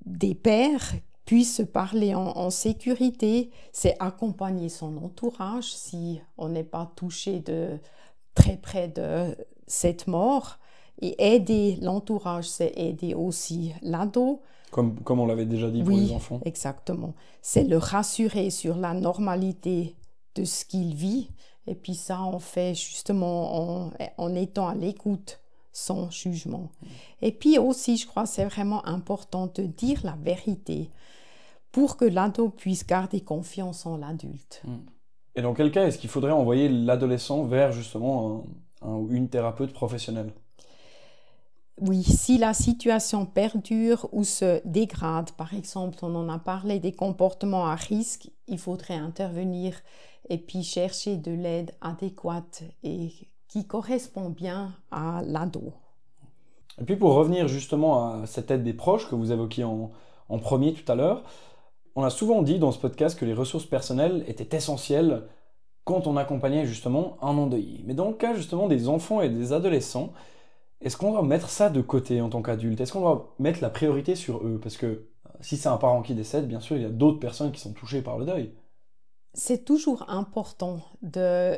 des 0.05 0.35
pères 0.35 0.95
puissent 1.27 1.59
se 1.59 1.63
parler 1.63 2.17
en, 2.17 2.27
en 2.27 2.51
sécurité, 2.51 3.51
c'est 3.73 3.95
accompagner 4.01 4.69
son 4.69 4.97
entourage 4.97 5.73
si 5.73 6.21
on 6.37 6.49
n'est 6.49 6.65
pas 6.65 6.91
touché 6.97 7.39
de 7.39 7.79
très 8.35 8.57
près 8.57 8.89
de 8.89 9.37
cette 9.69 10.09
mort. 10.09 10.59
Et 11.01 11.35
aider 11.35 11.79
l'entourage, 11.81 12.49
c'est 12.49 12.73
aider 12.77 13.15
aussi 13.15 13.73
l'ado. 13.81 14.41
Comme, 14.73 14.99
comme 15.01 15.21
on 15.21 15.27
l'avait 15.27 15.47
déjà 15.47 15.71
dit 15.71 15.83
pour 15.85 15.97
les 15.97 16.13
enfants. 16.13 16.41
Exactement. 16.45 17.15
C'est 17.43 17.65
le 17.65 17.77
rassurer 17.77 18.51
sur 18.51 18.77
la 18.77 18.93
normalité 18.93 19.95
de 20.35 20.45
ce 20.45 20.65
qu'il 20.65 20.95
vit. 20.95 21.29
Et 21.67 21.75
puis 21.75 21.95
ça, 21.95 22.23
on 22.23 22.39
fait 22.39 22.75
justement 22.75 23.85
en, 23.87 23.91
en 24.19 24.35
étant 24.35 24.69
à 24.69 24.75
l'écoute 24.75 25.41
sans 25.73 26.11
jugement. 26.11 26.71
Et 27.23 27.33
puis 27.33 27.59
aussi, 27.59 27.97
je 27.97 28.07
crois, 28.07 28.27
c'est 28.27 28.45
vraiment 28.45 28.85
important 28.87 29.51
de 29.55 29.63
dire 29.63 30.01
la 30.05 30.17
vérité 30.23 30.91
pour 31.71 31.97
que 31.97 32.05
l'ado 32.05 32.51
puisse 32.51 32.87
garder 32.87 33.23
confiance 33.23 33.87
en 33.87 33.97
l'adulte. 33.97 34.63
Hmm. 34.65 34.85
Et 35.35 35.41
dans 35.41 35.55
quel 35.55 35.71
cas 35.73 35.87
est-ce 35.87 35.99
qu'il 35.99 36.11
faudrait 36.11 36.33
envoyer 36.33 36.69
l'adolescent 36.69 37.45
vers 37.45 37.73
justement 37.73 38.45
un, 38.83 39.09
une 39.09 39.31
thérapeute 39.31 39.73
professionnelle? 39.73 40.33
Oui, 41.81 42.03
si 42.03 42.39
la 42.39 42.53
situation 42.55 43.25
perdure 43.25 44.09
ou 44.13 44.25
se 44.25 44.61
dégrade, 44.67 45.33
par 45.33 45.55
exemple, 45.55 45.99
on 46.03 46.15
en 46.15 46.29
a 46.29 46.39
parlé 46.39 46.79
des 46.81 46.93
comportements 46.93 47.67
à 47.67 47.75
risque, 47.75 48.31
il 48.47 48.59
faudrait 48.59 48.95
intervenir 48.95 49.75
et 50.29 50.39
puis 50.39 50.63
chercher 50.63 51.17
de 51.17 51.33
l'aide 51.33 51.73
adéquate 51.81 52.63
et 52.83 53.11
qui 53.49 53.67
correspond 53.67 54.31
bien 54.31 54.73
à 54.91 55.23
l'ado. 55.25 55.73
Et 56.81 56.85
puis 56.85 56.97
pour 56.97 57.15
revenir 57.15 57.49
justement 57.49 58.23
à 58.23 58.27
cette 58.27 58.51
aide 58.51 58.63
des 58.63 58.73
proches 58.73 59.09
que 59.09 59.15
vous 59.15 59.33
évoquiez 59.33 59.65
en, 59.65 59.91
premier 60.41 60.73
tout 60.73 60.91
à 60.91 60.95
l'heure, 60.95 61.23
on 61.95 62.03
a 62.03 62.11
souvent 62.11 62.41
dit 62.43 62.59
dans 62.59 62.73
ce 62.73 62.79
podcast 62.79 63.19
que 63.19 63.27
les 63.27 63.35
ressources 63.35 63.67
personnelles 63.67 64.25
étaient 64.27 64.57
essentielles 64.57 65.25
quand 65.85 66.07
on 66.07 66.17
accompagnait 66.17 66.65
justement 66.65 67.19
un 67.21 67.37
endeuillé. 67.37 67.83
Mais 67.85 67.93
dans 67.93 68.09
le 68.09 68.15
cas 68.15 68.35
justement 68.35 68.69
des 68.69 68.89
enfants 68.89 69.21
et 69.21 69.29
des 69.29 69.53
adolescents, 69.53 70.13
est-ce 70.83 70.97
qu'on 70.97 71.13
doit 71.13 71.23
mettre 71.23 71.49
ça 71.49 71.71
de 71.71 71.81
côté 71.81 72.21
en 72.21 72.29
tant 72.29 72.43
qu'adulte? 72.43 72.81
Est-ce 72.81 72.93
qu'on 72.93 73.01
doit 73.01 73.35
mettre 73.39 73.61
la 73.63 73.71
priorité 73.71 74.15
sur 74.15 74.45
eux? 74.47 74.59
Parce 74.63 74.77
que 74.77 74.87
euh, 74.87 75.09
si 75.41 75.57
c'est 75.57 75.69
un 75.69 75.77
parent 75.77 76.03
qui 76.03 76.15
décède, 76.15 76.49
bien 76.49 76.61
sûr, 76.61 76.77
il 76.77 76.83
y 76.83 76.87
a 76.87 76.91
d'autres 76.91 77.21
personnes 77.21 77.53
qui 77.53 77.61
sont 77.61 77.73
touchées 77.73 78.03
par 78.03 78.19
le 78.19 78.27
deuil. 78.27 78.53
C'est 79.35 79.65
toujours 79.65 80.05
important 80.09 80.81
de 81.03 81.57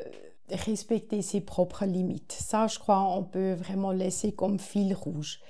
respecter 0.51 1.23
ses 1.23 1.41
propres 1.41 1.87
limites. 1.87 2.33
Ça, 2.33 2.67
je 2.67 2.79
crois, 2.79 3.01
on 3.01 3.25
peut 3.25 3.55
vraiment 3.55 3.91
laisser 3.91 4.33
comme 4.33 4.59
fil 4.59 4.95
rouge. 4.95 5.41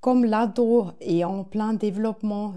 Comme 0.00 0.24
l'ado 0.24 0.88
est 1.00 1.24
en 1.24 1.44
plein 1.44 1.74
développement, 1.74 2.54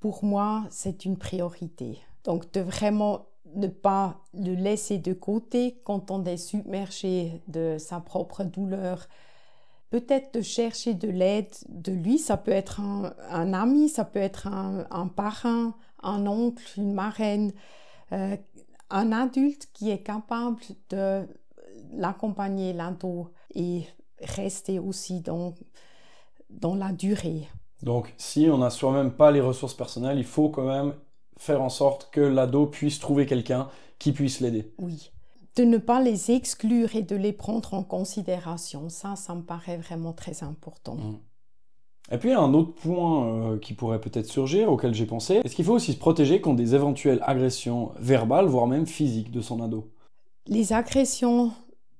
pour 0.00 0.24
moi, 0.24 0.64
c'est 0.70 1.04
une 1.04 1.16
priorité. 1.16 1.98
Donc, 2.24 2.52
de 2.52 2.60
vraiment 2.60 3.26
ne 3.54 3.66
pas 3.66 4.20
le 4.34 4.54
laisser 4.54 4.98
de 4.98 5.12
côté 5.12 5.80
quand 5.84 6.10
on 6.10 6.24
est 6.24 6.36
submergé 6.36 7.42
de 7.48 7.76
sa 7.78 8.00
propre 8.00 8.44
douleur. 8.44 9.08
Peut-être 9.90 10.34
de 10.34 10.42
chercher 10.42 10.94
de 10.94 11.08
l'aide 11.08 11.52
de 11.68 11.92
lui, 11.92 12.18
ça 12.18 12.36
peut 12.36 12.50
être 12.50 12.80
un, 12.80 13.52
ami, 13.54 13.88
ça 13.88 14.04
peut 14.04 14.18
être 14.18 14.46
un, 14.46 15.06
parrain, 15.08 15.74
un 16.02 16.26
oncle, 16.26 16.62
une 16.76 16.92
marraine, 16.92 17.52
euh, 18.12 18.36
un 18.90 19.12
adulte 19.12 19.68
qui 19.72 19.90
est 19.90 20.02
capable 20.02 20.58
de 20.90 21.26
l'accompagner 21.92 22.74
l'ado 22.74 23.32
et 23.54 23.86
rester 24.20 24.78
aussi 24.78 25.20
dans, 25.20 25.54
dans 26.50 26.74
la 26.74 26.92
durée. 26.92 27.48
Donc, 27.82 28.12
si 28.18 28.48
on 28.50 28.58
n'a 28.58 28.70
soi-même 28.70 29.12
pas 29.12 29.30
les 29.30 29.40
ressources 29.40 29.74
personnelles, 29.74 30.18
il 30.18 30.24
faut 30.24 30.50
quand 30.50 30.66
même 30.66 30.94
faire 31.38 31.62
en 31.62 31.68
sorte 31.68 32.10
que 32.10 32.20
l'ado 32.20 32.66
puisse 32.66 32.98
trouver 32.98 33.24
quelqu'un 33.24 33.68
qui 33.98 34.12
puisse 34.12 34.40
l'aider. 34.40 34.72
Oui. 34.78 35.12
De 35.58 35.64
ne 35.64 35.78
pas 35.78 36.00
les 36.00 36.30
exclure 36.30 36.94
et 36.94 37.02
de 37.02 37.16
les 37.16 37.32
prendre 37.32 37.74
en 37.74 37.82
considération, 37.82 38.88
ça, 38.88 39.16
ça 39.16 39.34
me 39.34 39.42
paraît 39.42 39.76
vraiment 39.76 40.12
très 40.12 40.44
important. 40.44 40.94
Mmh. 40.94 41.18
Et 42.12 42.18
puis 42.18 42.32
un 42.32 42.54
autre 42.54 42.74
point 42.74 43.26
euh, 43.26 43.58
qui 43.58 43.74
pourrait 43.74 44.00
peut-être 44.00 44.28
surgir, 44.28 44.70
auquel 44.70 44.94
j'ai 44.94 45.04
pensé, 45.04 45.40
est-ce 45.44 45.56
qu'il 45.56 45.64
faut 45.64 45.74
aussi 45.74 45.94
se 45.94 45.98
protéger 45.98 46.40
contre 46.40 46.58
des 46.58 46.76
éventuelles 46.76 47.18
agressions 47.26 47.90
verbales, 47.98 48.46
voire 48.46 48.68
même 48.68 48.86
physiques 48.86 49.32
de 49.32 49.40
son 49.40 49.60
ado? 49.60 49.90
Les 50.46 50.72
agressions 50.72 51.50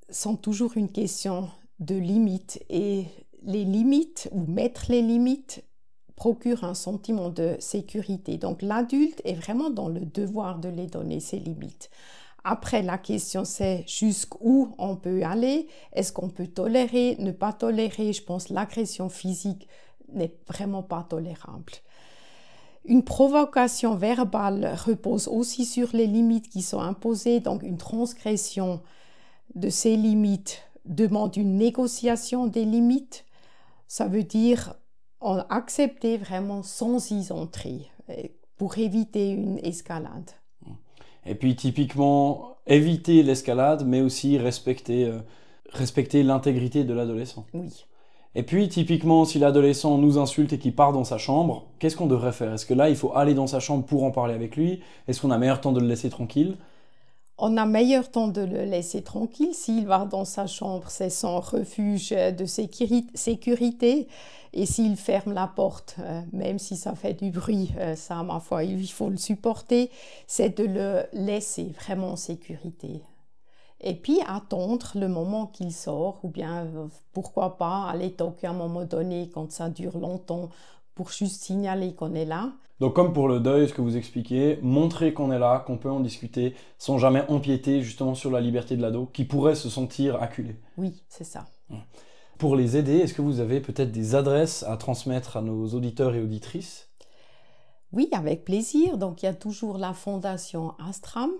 sont 0.08 0.36
toujours 0.36 0.76
une 0.76 0.92
question 0.92 1.48
de 1.80 1.96
limites 1.96 2.64
et 2.70 3.06
les 3.42 3.64
limites 3.64 4.28
ou 4.30 4.46
mettre 4.46 4.84
les 4.88 5.02
limites 5.02 5.64
procure 6.14 6.62
un 6.62 6.74
sentiment 6.74 7.28
de 7.28 7.56
sécurité. 7.58 8.38
Donc 8.38 8.62
l'adulte 8.62 9.20
est 9.24 9.34
vraiment 9.34 9.70
dans 9.70 9.88
le 9.88 10.02
devoir 10.02 10.60
de 10.60 10.68
les 10.68 10.86
donner 10.86 11.18
ses 11.18 11.40
limites. 11.40 11.90
Après, 12.50 12.80
la 12.80 12.96
question 12.96 13.44
c'est 13.44 13.84
jusqu'où 13.86 14.74
on 14.78 14.96
peut 14.96 15.22
aller, 15.22 15.66
est-ce 15.92 16.14
qu'on 16.14 16.30
peut 16.30 16.46
tolérer, 16.46 17.16
ne 17.18 17.30
pas 17.30 17.52
tolérer? 17.52 18.14
Je 18.14 18.22
pense 18.22 18.48
l'agression 18.48 19.10
physique 19.10 19.68
n'est 20.10 20.34
vraiment 20.46 20.82
pas 20.82 21.04
tolérable. 21.06 21.74
Une 22.86 23.04
provocation 23.04 23.96
verbale 23.96 24.74
repose 24.86 25.28
aussi 25.28 25.66
sur 25.66 25.90
les 25.92 26.06
limites 26.06 26.48
qui 26.48 26.62
sont 26.62 26.80
imposées, 26.80 27.40
donc 27.40 27.62
une 27.62 27.76
transgression 27.76 28.80
de 29.54 29.68
ces 29.68 29.94
limites 29.96 30.62
demande 30.86 31.36
une 31.36 31.58
négociation 31.58 32.46
des 32.46 32.64
limites. 32.64 33.26
Ça 33.88 34.06
veut 34.06 34.24
dire 34.24 34.74
accepter 35.50 36.16
vraiment 36.16 36.62
sans 36.62 37.10
y 37.10 37.30
entrer 37.30 37.90
pour 38.56 38.78
éviter 38.78 39.32
une 39.32 39.58
escalade. 39.58 40.30
Et 41.28 41.34
puis 41.34 41.54
typiquement, 41.54 42.56
éviter 42.66 43.22
l'escalade, 43.22 43.84
mais 43.86 44.00
aussi 44.00 44.38
respecter, 44.38 45.06
euh, 45.06 45.18
respecter 45.72 46.22
l'intégrité 46.22 46.84
de 46.84 46.94
l'adolescent. 46.94 47.46
Oui. 47.54 47.84
Et 48.34 48.42
puis, 48.42 48.68
typiquement, 48.68 49.24
si 49.24 49.38
l'adolescent 49.38 49.98
nous 49.98 50.18
insulte 50.18 50.52
et 50.52 50.58
qu'il 50.58 50.74
part 50.74 50.92
dans 50.92 51.04
sa 51.04 51.18
chambre, 51.18 51.64
qu'est-ce 51.78 51.96
qu'on 51.96 52.06
devrait 52.06 52.32
faire? 52.32 52.52
Est-ce 52.52 52.66
que 52.66 52.74
là, 52.74 52.88
il 52.90 52.96
faut 52.96 53.16
aller 53.16 53.34
dans 53.34 53.46
sa 53.46 53.58
chambre 53.58 53.84
pour 53.84 54.04
en 54.04 54.10
parler 54.10 54.34
avec 54.34 54.56
lui? 54.56 54.80
Est-ce 55.08 55.20
qu'on 55.20 55.30
a 55.30 55.38
meilleur 55.38 55.60
temps 55.60 55.72
de 55.72 55.80
le 55.80 55.86
laisser 55.86 56.10
tranquille? 56.10 56.56
On 57.38 57.56
a 57.56 57.66
meilleur 57.66 58.10
temps 58.10 58.28
de 58.28 58.40
le 58.40 58.64
laisser 58.64 59.02
tranquille. 59.02 59.54
S'il 59.54 59.86
va 59.86 60.04
dans 60.04 60.24
sa 60.24 60.46
chambre, 60.46 60.90
c'est 60.90 61.10
son 61.10 61.40
refuge 61.40 62.10
de 62.10 62.44
sécurité. 62.44 64.08
Et 64.52 64.66
s'il 64.66 64.96
ferme 64.96 65.34
la 65.34 65.46
porte, 65.46 65.96
euh, 66.00 66.22
même 66.32 66.58
si 66.58 66.76
ça 66.76 66.94
fait 66.94 67.12
du 67.12 67.30
bruit, 67.30 67.70
euh, 67.76 67.94
ça, 67.94 68.22
ma 68.22 68.40
foi, 68.40 68.64
il 68.64 68.90
faut 68.90 69.10
le 69.10 69.18
supporter. 69.18 69.90
C'est 70.26 70.58
de 70.58 70.64
le 70.64 71.04
laisser 71.12 71.72
vraiment 71.78 72.12
en 72.12 72.16
sécurité 72.16 73.02
et 73.80 73.94
puis 73.94 74.20
attendre 74.26 74.90
le 74.94 75.08
moment 75.08 75.46
qu'il 75.46 75.72
sort, 75.72 76.18
ou 76.24 76.28
bien 76.28 76.66
euh, 76.66 76.88
pourquoi 77.12 77.56
pas 77.56 77.88
aller 77.88 78.12
toquer 78.12 78.48
à 78.48 78.50
un 78.50 78.54
moment 78.54 78.84
donné 78.84 79.30
quand 79.32 79.52
ça 79.52 79.68
dure 79.68 79.98
longtemps 79.98 80.48
pour 80.98 81.12
juste 81.12 81.40
signaler 81.44 81.94
qu'on 81.94 82.12
est 82.16 82.24
là. 82.24 82.50
Donc 82.80 82.94
comme 82.94 83.12
pour 83.12 83.28
le 83.28 83.38
deuil, 83.38 83.68
ce 83.68 83.72
que 83.72 83.80
vous 83.80 83.96
expliquez, 83.96 84.58
montrer 84.62 85.12
qu'on 85.12 85.30
est 85.30 85.38
là, 85.38 85.62
qu'on 85.64 85.78
peut 85.78 85.88
en 85.88 86.00
discuter, 86.00 86.56
sans 86.76 86.98
jamais 86.98 87.24
empiéter 87.28 87.82
justement 87.82 88.16
sur 88.16 88.32
la 88.32 88.40
liberté 88.40 88.76
de 88.76 88.82
l'ado, 88.82 89.06
qui 89.06 89.24
pourrait 89.24 89.54
se 89.54 89.70
sentir 89.70 90.20
acculé. 90.20 90.56
Oui, 90.76 91.04
c'est 91.08 91.22
ça. 91.22 91.46
Pour 92.36 92.56
les 92.56 92.76
aider, 92.76 92.96
est-ce 92.96 93.14
que 93.14 93.22
vous 93.22 93.38
avez 93.38 93.60
peut-être 93.60 93.92
des 93.92 94.16
adresses 94.16 94.64
à 94.64 94.76
transmettre 94.76 95.36
à 95.36 95.40
nos 95.40 95.68
auditeurs 95.68 96.16
et 96.16 96.20
auditrices? 96.20 96.88
Oui, 97.92 98.08
avec 98.10 98.44
plaisir. 98.44 98.98
Donc 98.98 99.22
il 99.22 99.26
y 99.26 99.28
a 99.28 99.34
toujours 99.34 99.78
la 99.78 99.92
fondation 99.92 100.74
Astram, 100.84 101.30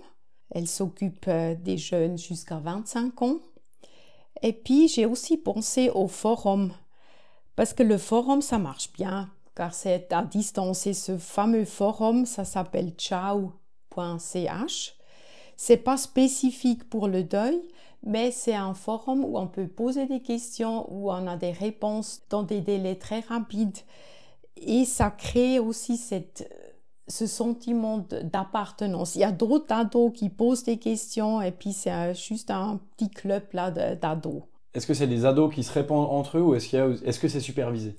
elle 0.52 0.68
s'occupe 0.68 1.26
euh, 1.26 1.56
des 1.56 1.78
jeunes 1.78 2.16
jusqu'à 2.16 2.58
25 2.58 3.22
ans. 3.22 3.38
Et 4.42 4.52
puis, 4.52 4.86
j'ai 4.86 5.04
aussi 5.04 5.36
pensé 5.36 5.90
au 5.90 6.06
forum, 6.06 6.72
parce 7.56 7.74
que 7.74 7.82
le 7.82 7.98
forum, 7.98 8.40
ça 8.40 8.58
marche 8.60 8.92
bien, 8.92 9.28
car 9.58 9.74
c'est 9.74 10.12
à 10.12 10.22
distance. 10.22 10.86
Et 10.86 10.94
ce 10.94 11.18
fameux 11.18 11.64
forum, 11.64 12.24
ça 12.26 12.44
s'appelle 12.44 12.92
ciao.ch. 12.96 14.94
C'est 15.56 15.76
pas 15.76 15.96
spécifique 15.96 16.88
pour 16.88 17.08
le 17.08 17.24
deuil, 17.24 17.60
mais 18.06 18.30
c'est 18.30 18.54
un 18.54 18.72
forum 18.72 19.24
où 19.24 19.36
on 19.36 19.48
peut 19.48 19.66
poser 19.66 20.06
des 20.06 20.20
questions, 20.20 20.86
où 20.92 21.10
on 21.10 21.26
a 21.26 21.36
des 21.36 21.50
réponses 21.50 22.22
dans 22.30 22.44
des 22.44 22.60
délais 22.60 22.94
très 22.94 23.18
rapides. 23.18 23.78
Et 24.56 24.84
ça 24.84 25.10
crée 25.10 25.58
aussi 25.58 26.00
ce 27.08 27.26
sentiment 27.26 28.06
d'appartenance. 28.22 29.16
Il 29.16 29.22
y 29.22 29.24
a 29.24 29.32
d'autres 29.32 29.74
ados 29.74 30.12
qui 30.14 30.28
posent 30.28 30.62
des 30.62 30.78
questions 30.78 31.42
et 31.42 31.50
puis 31.50 31.72
c'est 31.72 32.14
juste 32.14 32.52
un 32.52 32.78
petit 32.96 33.10
club 33.10 33.42
là 33.52 33.72
d'ados. 33.72 34.42
Est-ce 34.74 34.86
que 34.86 34.94
c'est 34.94 35.08
des 35.08 35.24
ados 35.24 35.52
qui 35.52 35.64
se 35.64 35.72
répondent 35.72 36.06
entre 36.10 36.38
eux 36.38 36.42
ou 36.42 36.54
est-ce, 36.54 36.76
est-ce 37.04 37.18
que 37.18 37.26
c'est 37.26 37.40
supervisé? 37.40 37.96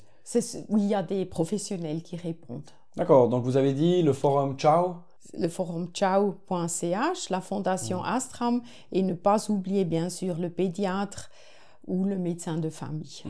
Oui, 0.69 0.81
il 0.81 0.87
y 0.87 0.95
a 0.95 1.03
des 1.03 1.25
professionnels 1.25 2.01
qui 2.03 2.15
répondent. 2.15 2.69
D'accord, 2.95 3.29
donc 3.29 3.43
vous 3.43 3.57
avez 3.57 3.73
dit 3.73 4.01
le 4.01 4.13
forum 4.13 4.57
Ciao 4.57 4.95
Le 5.33 5.47
forum 5.47 5.87
ciao.ch, 5.93 7.29
la 7.29 7.41
fondation 7.41 8.03
Astram 8.03 8.61
et 8.91 9.01
ne 9.01 9.13
pas 9.13 9.49
oublier 9.49 9.85
bien 9.85 10.09
sûr 10.09 10.37
le 10.37 10.49
pédiatre 10.49 11.29
ou 11.87 12.05
le 12.05 12.17
médecin 12.17 12.57
de 12.57 12.69
famille. 12.69 13.23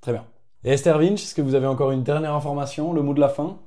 Très 0.00 0.12
bien. 0.12 0.24
Et 0.64 0.70
Esther 0.70 0.98
Winch, 0.98 1.22
est-ce 1.22 1.34
que 1.34 1.42
vous 1.42 1.54
avez 1.54 1.66
encore 1.66 1.90
une 1.90 2.02
dernière 2.02 2.34
information, 2.34 2.92
le 2.92 3.02
mot 3.02 3.14
de 3.14 3.20
la 3.20 3.28
fin? 3.28 3.58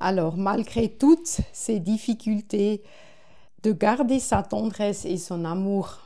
Alors, 0.00 0.36
malgré 0.36 0.88
toutes 0.88 1.40
ces 1.52 1.80
difficultés, 1.80 2.82
de 3.62 3.72
garder 3.72 4.18
sa 4.18 4.42
tendresse 4.42 5.04
et 5.04 5.16
son 5.16 5.44
amour 5.44 5.98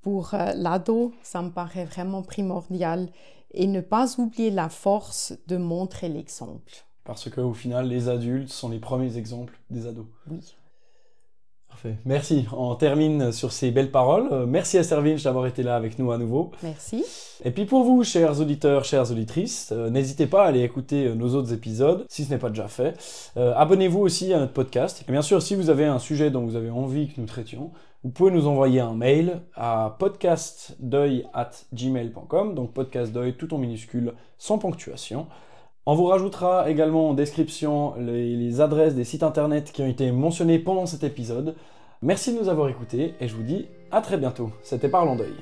pour 0.00 0.34
euh, 0.34 0.52
l'ado, 0.54 1.12
ça 1.22 1.42
me 1.42 1.50
paraît 1.50 1.84
vraiment 1.84 2.22
primordial. 2.22 3.08
Et 3.54 3.66
ne 3.66 3.80
pas 3.80 4.18
oublier 4.18 4.50
la 4.50 4.68
force 4.68 5.32
de 5.46 5.56
montrer 5.56 6.08
l'exemple. 6.08 6.84
Parce 7.04 7.30
qu'au 7.30 7.54
final, 7.54 7.88
les 7.88 8.08
adultes 8.08 8.50
sont 8.50 8.68
les 8.68 8.78
premiers 8.78 9.16
exemples 9.16 9.58
des 9.70 9.86
ados. 9.86 10.06
Oui. 10.30 10.40
Merci. 12.04 12.46
On 12.56 12.74
termine 12.74 13.32
sur 13.32 13.52
ces 13.52 13.70
belles 13.70 13.90
paroles. 13.90 14.28
Euh, 14.32 14.46
merci 14.46 14.78
à 14.78 14.82
Servinch 14.82 15.22
d'avoir 15.22 15.46
été 15.46 15.62
là 15.62 15.76
avec 15.76 15.98
nous 15.98 16.12
à 16.12 16.18
nouveau. 16.18 16.52
Merci. 16.62 17.04
Et 17.44 17.50
puis 17.50 17.64
pour 17.64 17.84
vous, 17.84 18.04
chers 18.04 18.40
auditeurs, 18.40 18.84
chères 18.84 19.10
auditrices, 19.10 19.70
euh, 19.72 19.90
n'hésitez 19.90 20.26
pas 20.26 20.44
à 20.44 20.48
aller 20.48 20.62
écouter 20.62 21.06
euh, 21.06 21.14
nos 21.14 21.34
autres 21.34 21.52
épisodes 21.52 22.06
si 22.08 22.24
ce 22.24 22.30
n'est 22.30 22.38
pas 22.38 22.48
déjà 22.48 22.68
fait. 22.68 22.94
Abonnez-vous 23.36 24.00
aussi 24.00 24.32
à 24.32 24.38
notre 24.38 24.52
podcast. 24.52 25.04
Et 25.06 25.12
bien 25.12 25.22
sûr, 25.22 25.42
si 25.42 25.54
vous 25.54 25.70
avez 25.70 25.84
un 25.84 25.98
sujet 25.98 26.30
dont 26.30 26.44
vous 26.44 26.56
avez 26.56 26.70
envie 26.70 27.08
que 27.08 27.20
nous 27.20 27.26
traitions, 27.26 27.70
vous 28.04 28.10
pouvez 28.10 28.30
nous 28.30 28.46
envoyer 28.46 28.78
un 28.80 28.92
mail 28.92 29.40
à 29.54 29.96
podcastdeuil@gmail.com. 29.98 32.54
Donc 32.54 32.74
podcastdeuil 32.74 33.36
tout 33.36 33.54
en 33.54 33.58
minuscule, 33.58 34.12
sans 34.36 34.58
ponctuation. 34.58 35.26
On 35.86 35.94
vous 35.94 36.04
rajoutera 36.04 36.70
également 36.70 37.08
en 37.10 37.14
description 37.14 37.94
les, 37.98 38.60
adresses 38.60 38.94
des 38.94 39.04
sites 39.04 39.22
internet 39.22 39.72
qui 39.72 39.80
ont 39.82 39.88
été 39.88 40.12
mentionnés 40.12 40.58
pendant 40.58 40.84
cet 40.84 41.02
épisode. 41.02 41.56
Merci 42.02 42.34
de 42.34 42.40
nous 42.40 42.50
avoir 42.50 42.68
écoutés 42.68 43.14
et 43.20 43.28
je 43.28 43.34
vous 43.34 43.42
dis 43.42 43.68
à 43.90 44.02
très 44.02 44.18
bientôt. 44.18 44.50
C'était 44.62 44.90
Parlons 44.90 45.16
Deuil. 45.16 45.32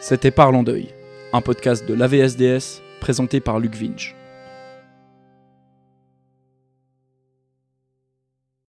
C'était 0.00 0.30
Parlons 0.30 0.62
Deuil, 0.62 0.90
un 1.32 1.40
podcast 1.40 1.88
de 1.88 1.94
l'AVSDS 1.94 2.82
présenté 3.00 3.40
par 3.40 3.58
Luc 3.58 3.74
Vinch. 3.74 4.14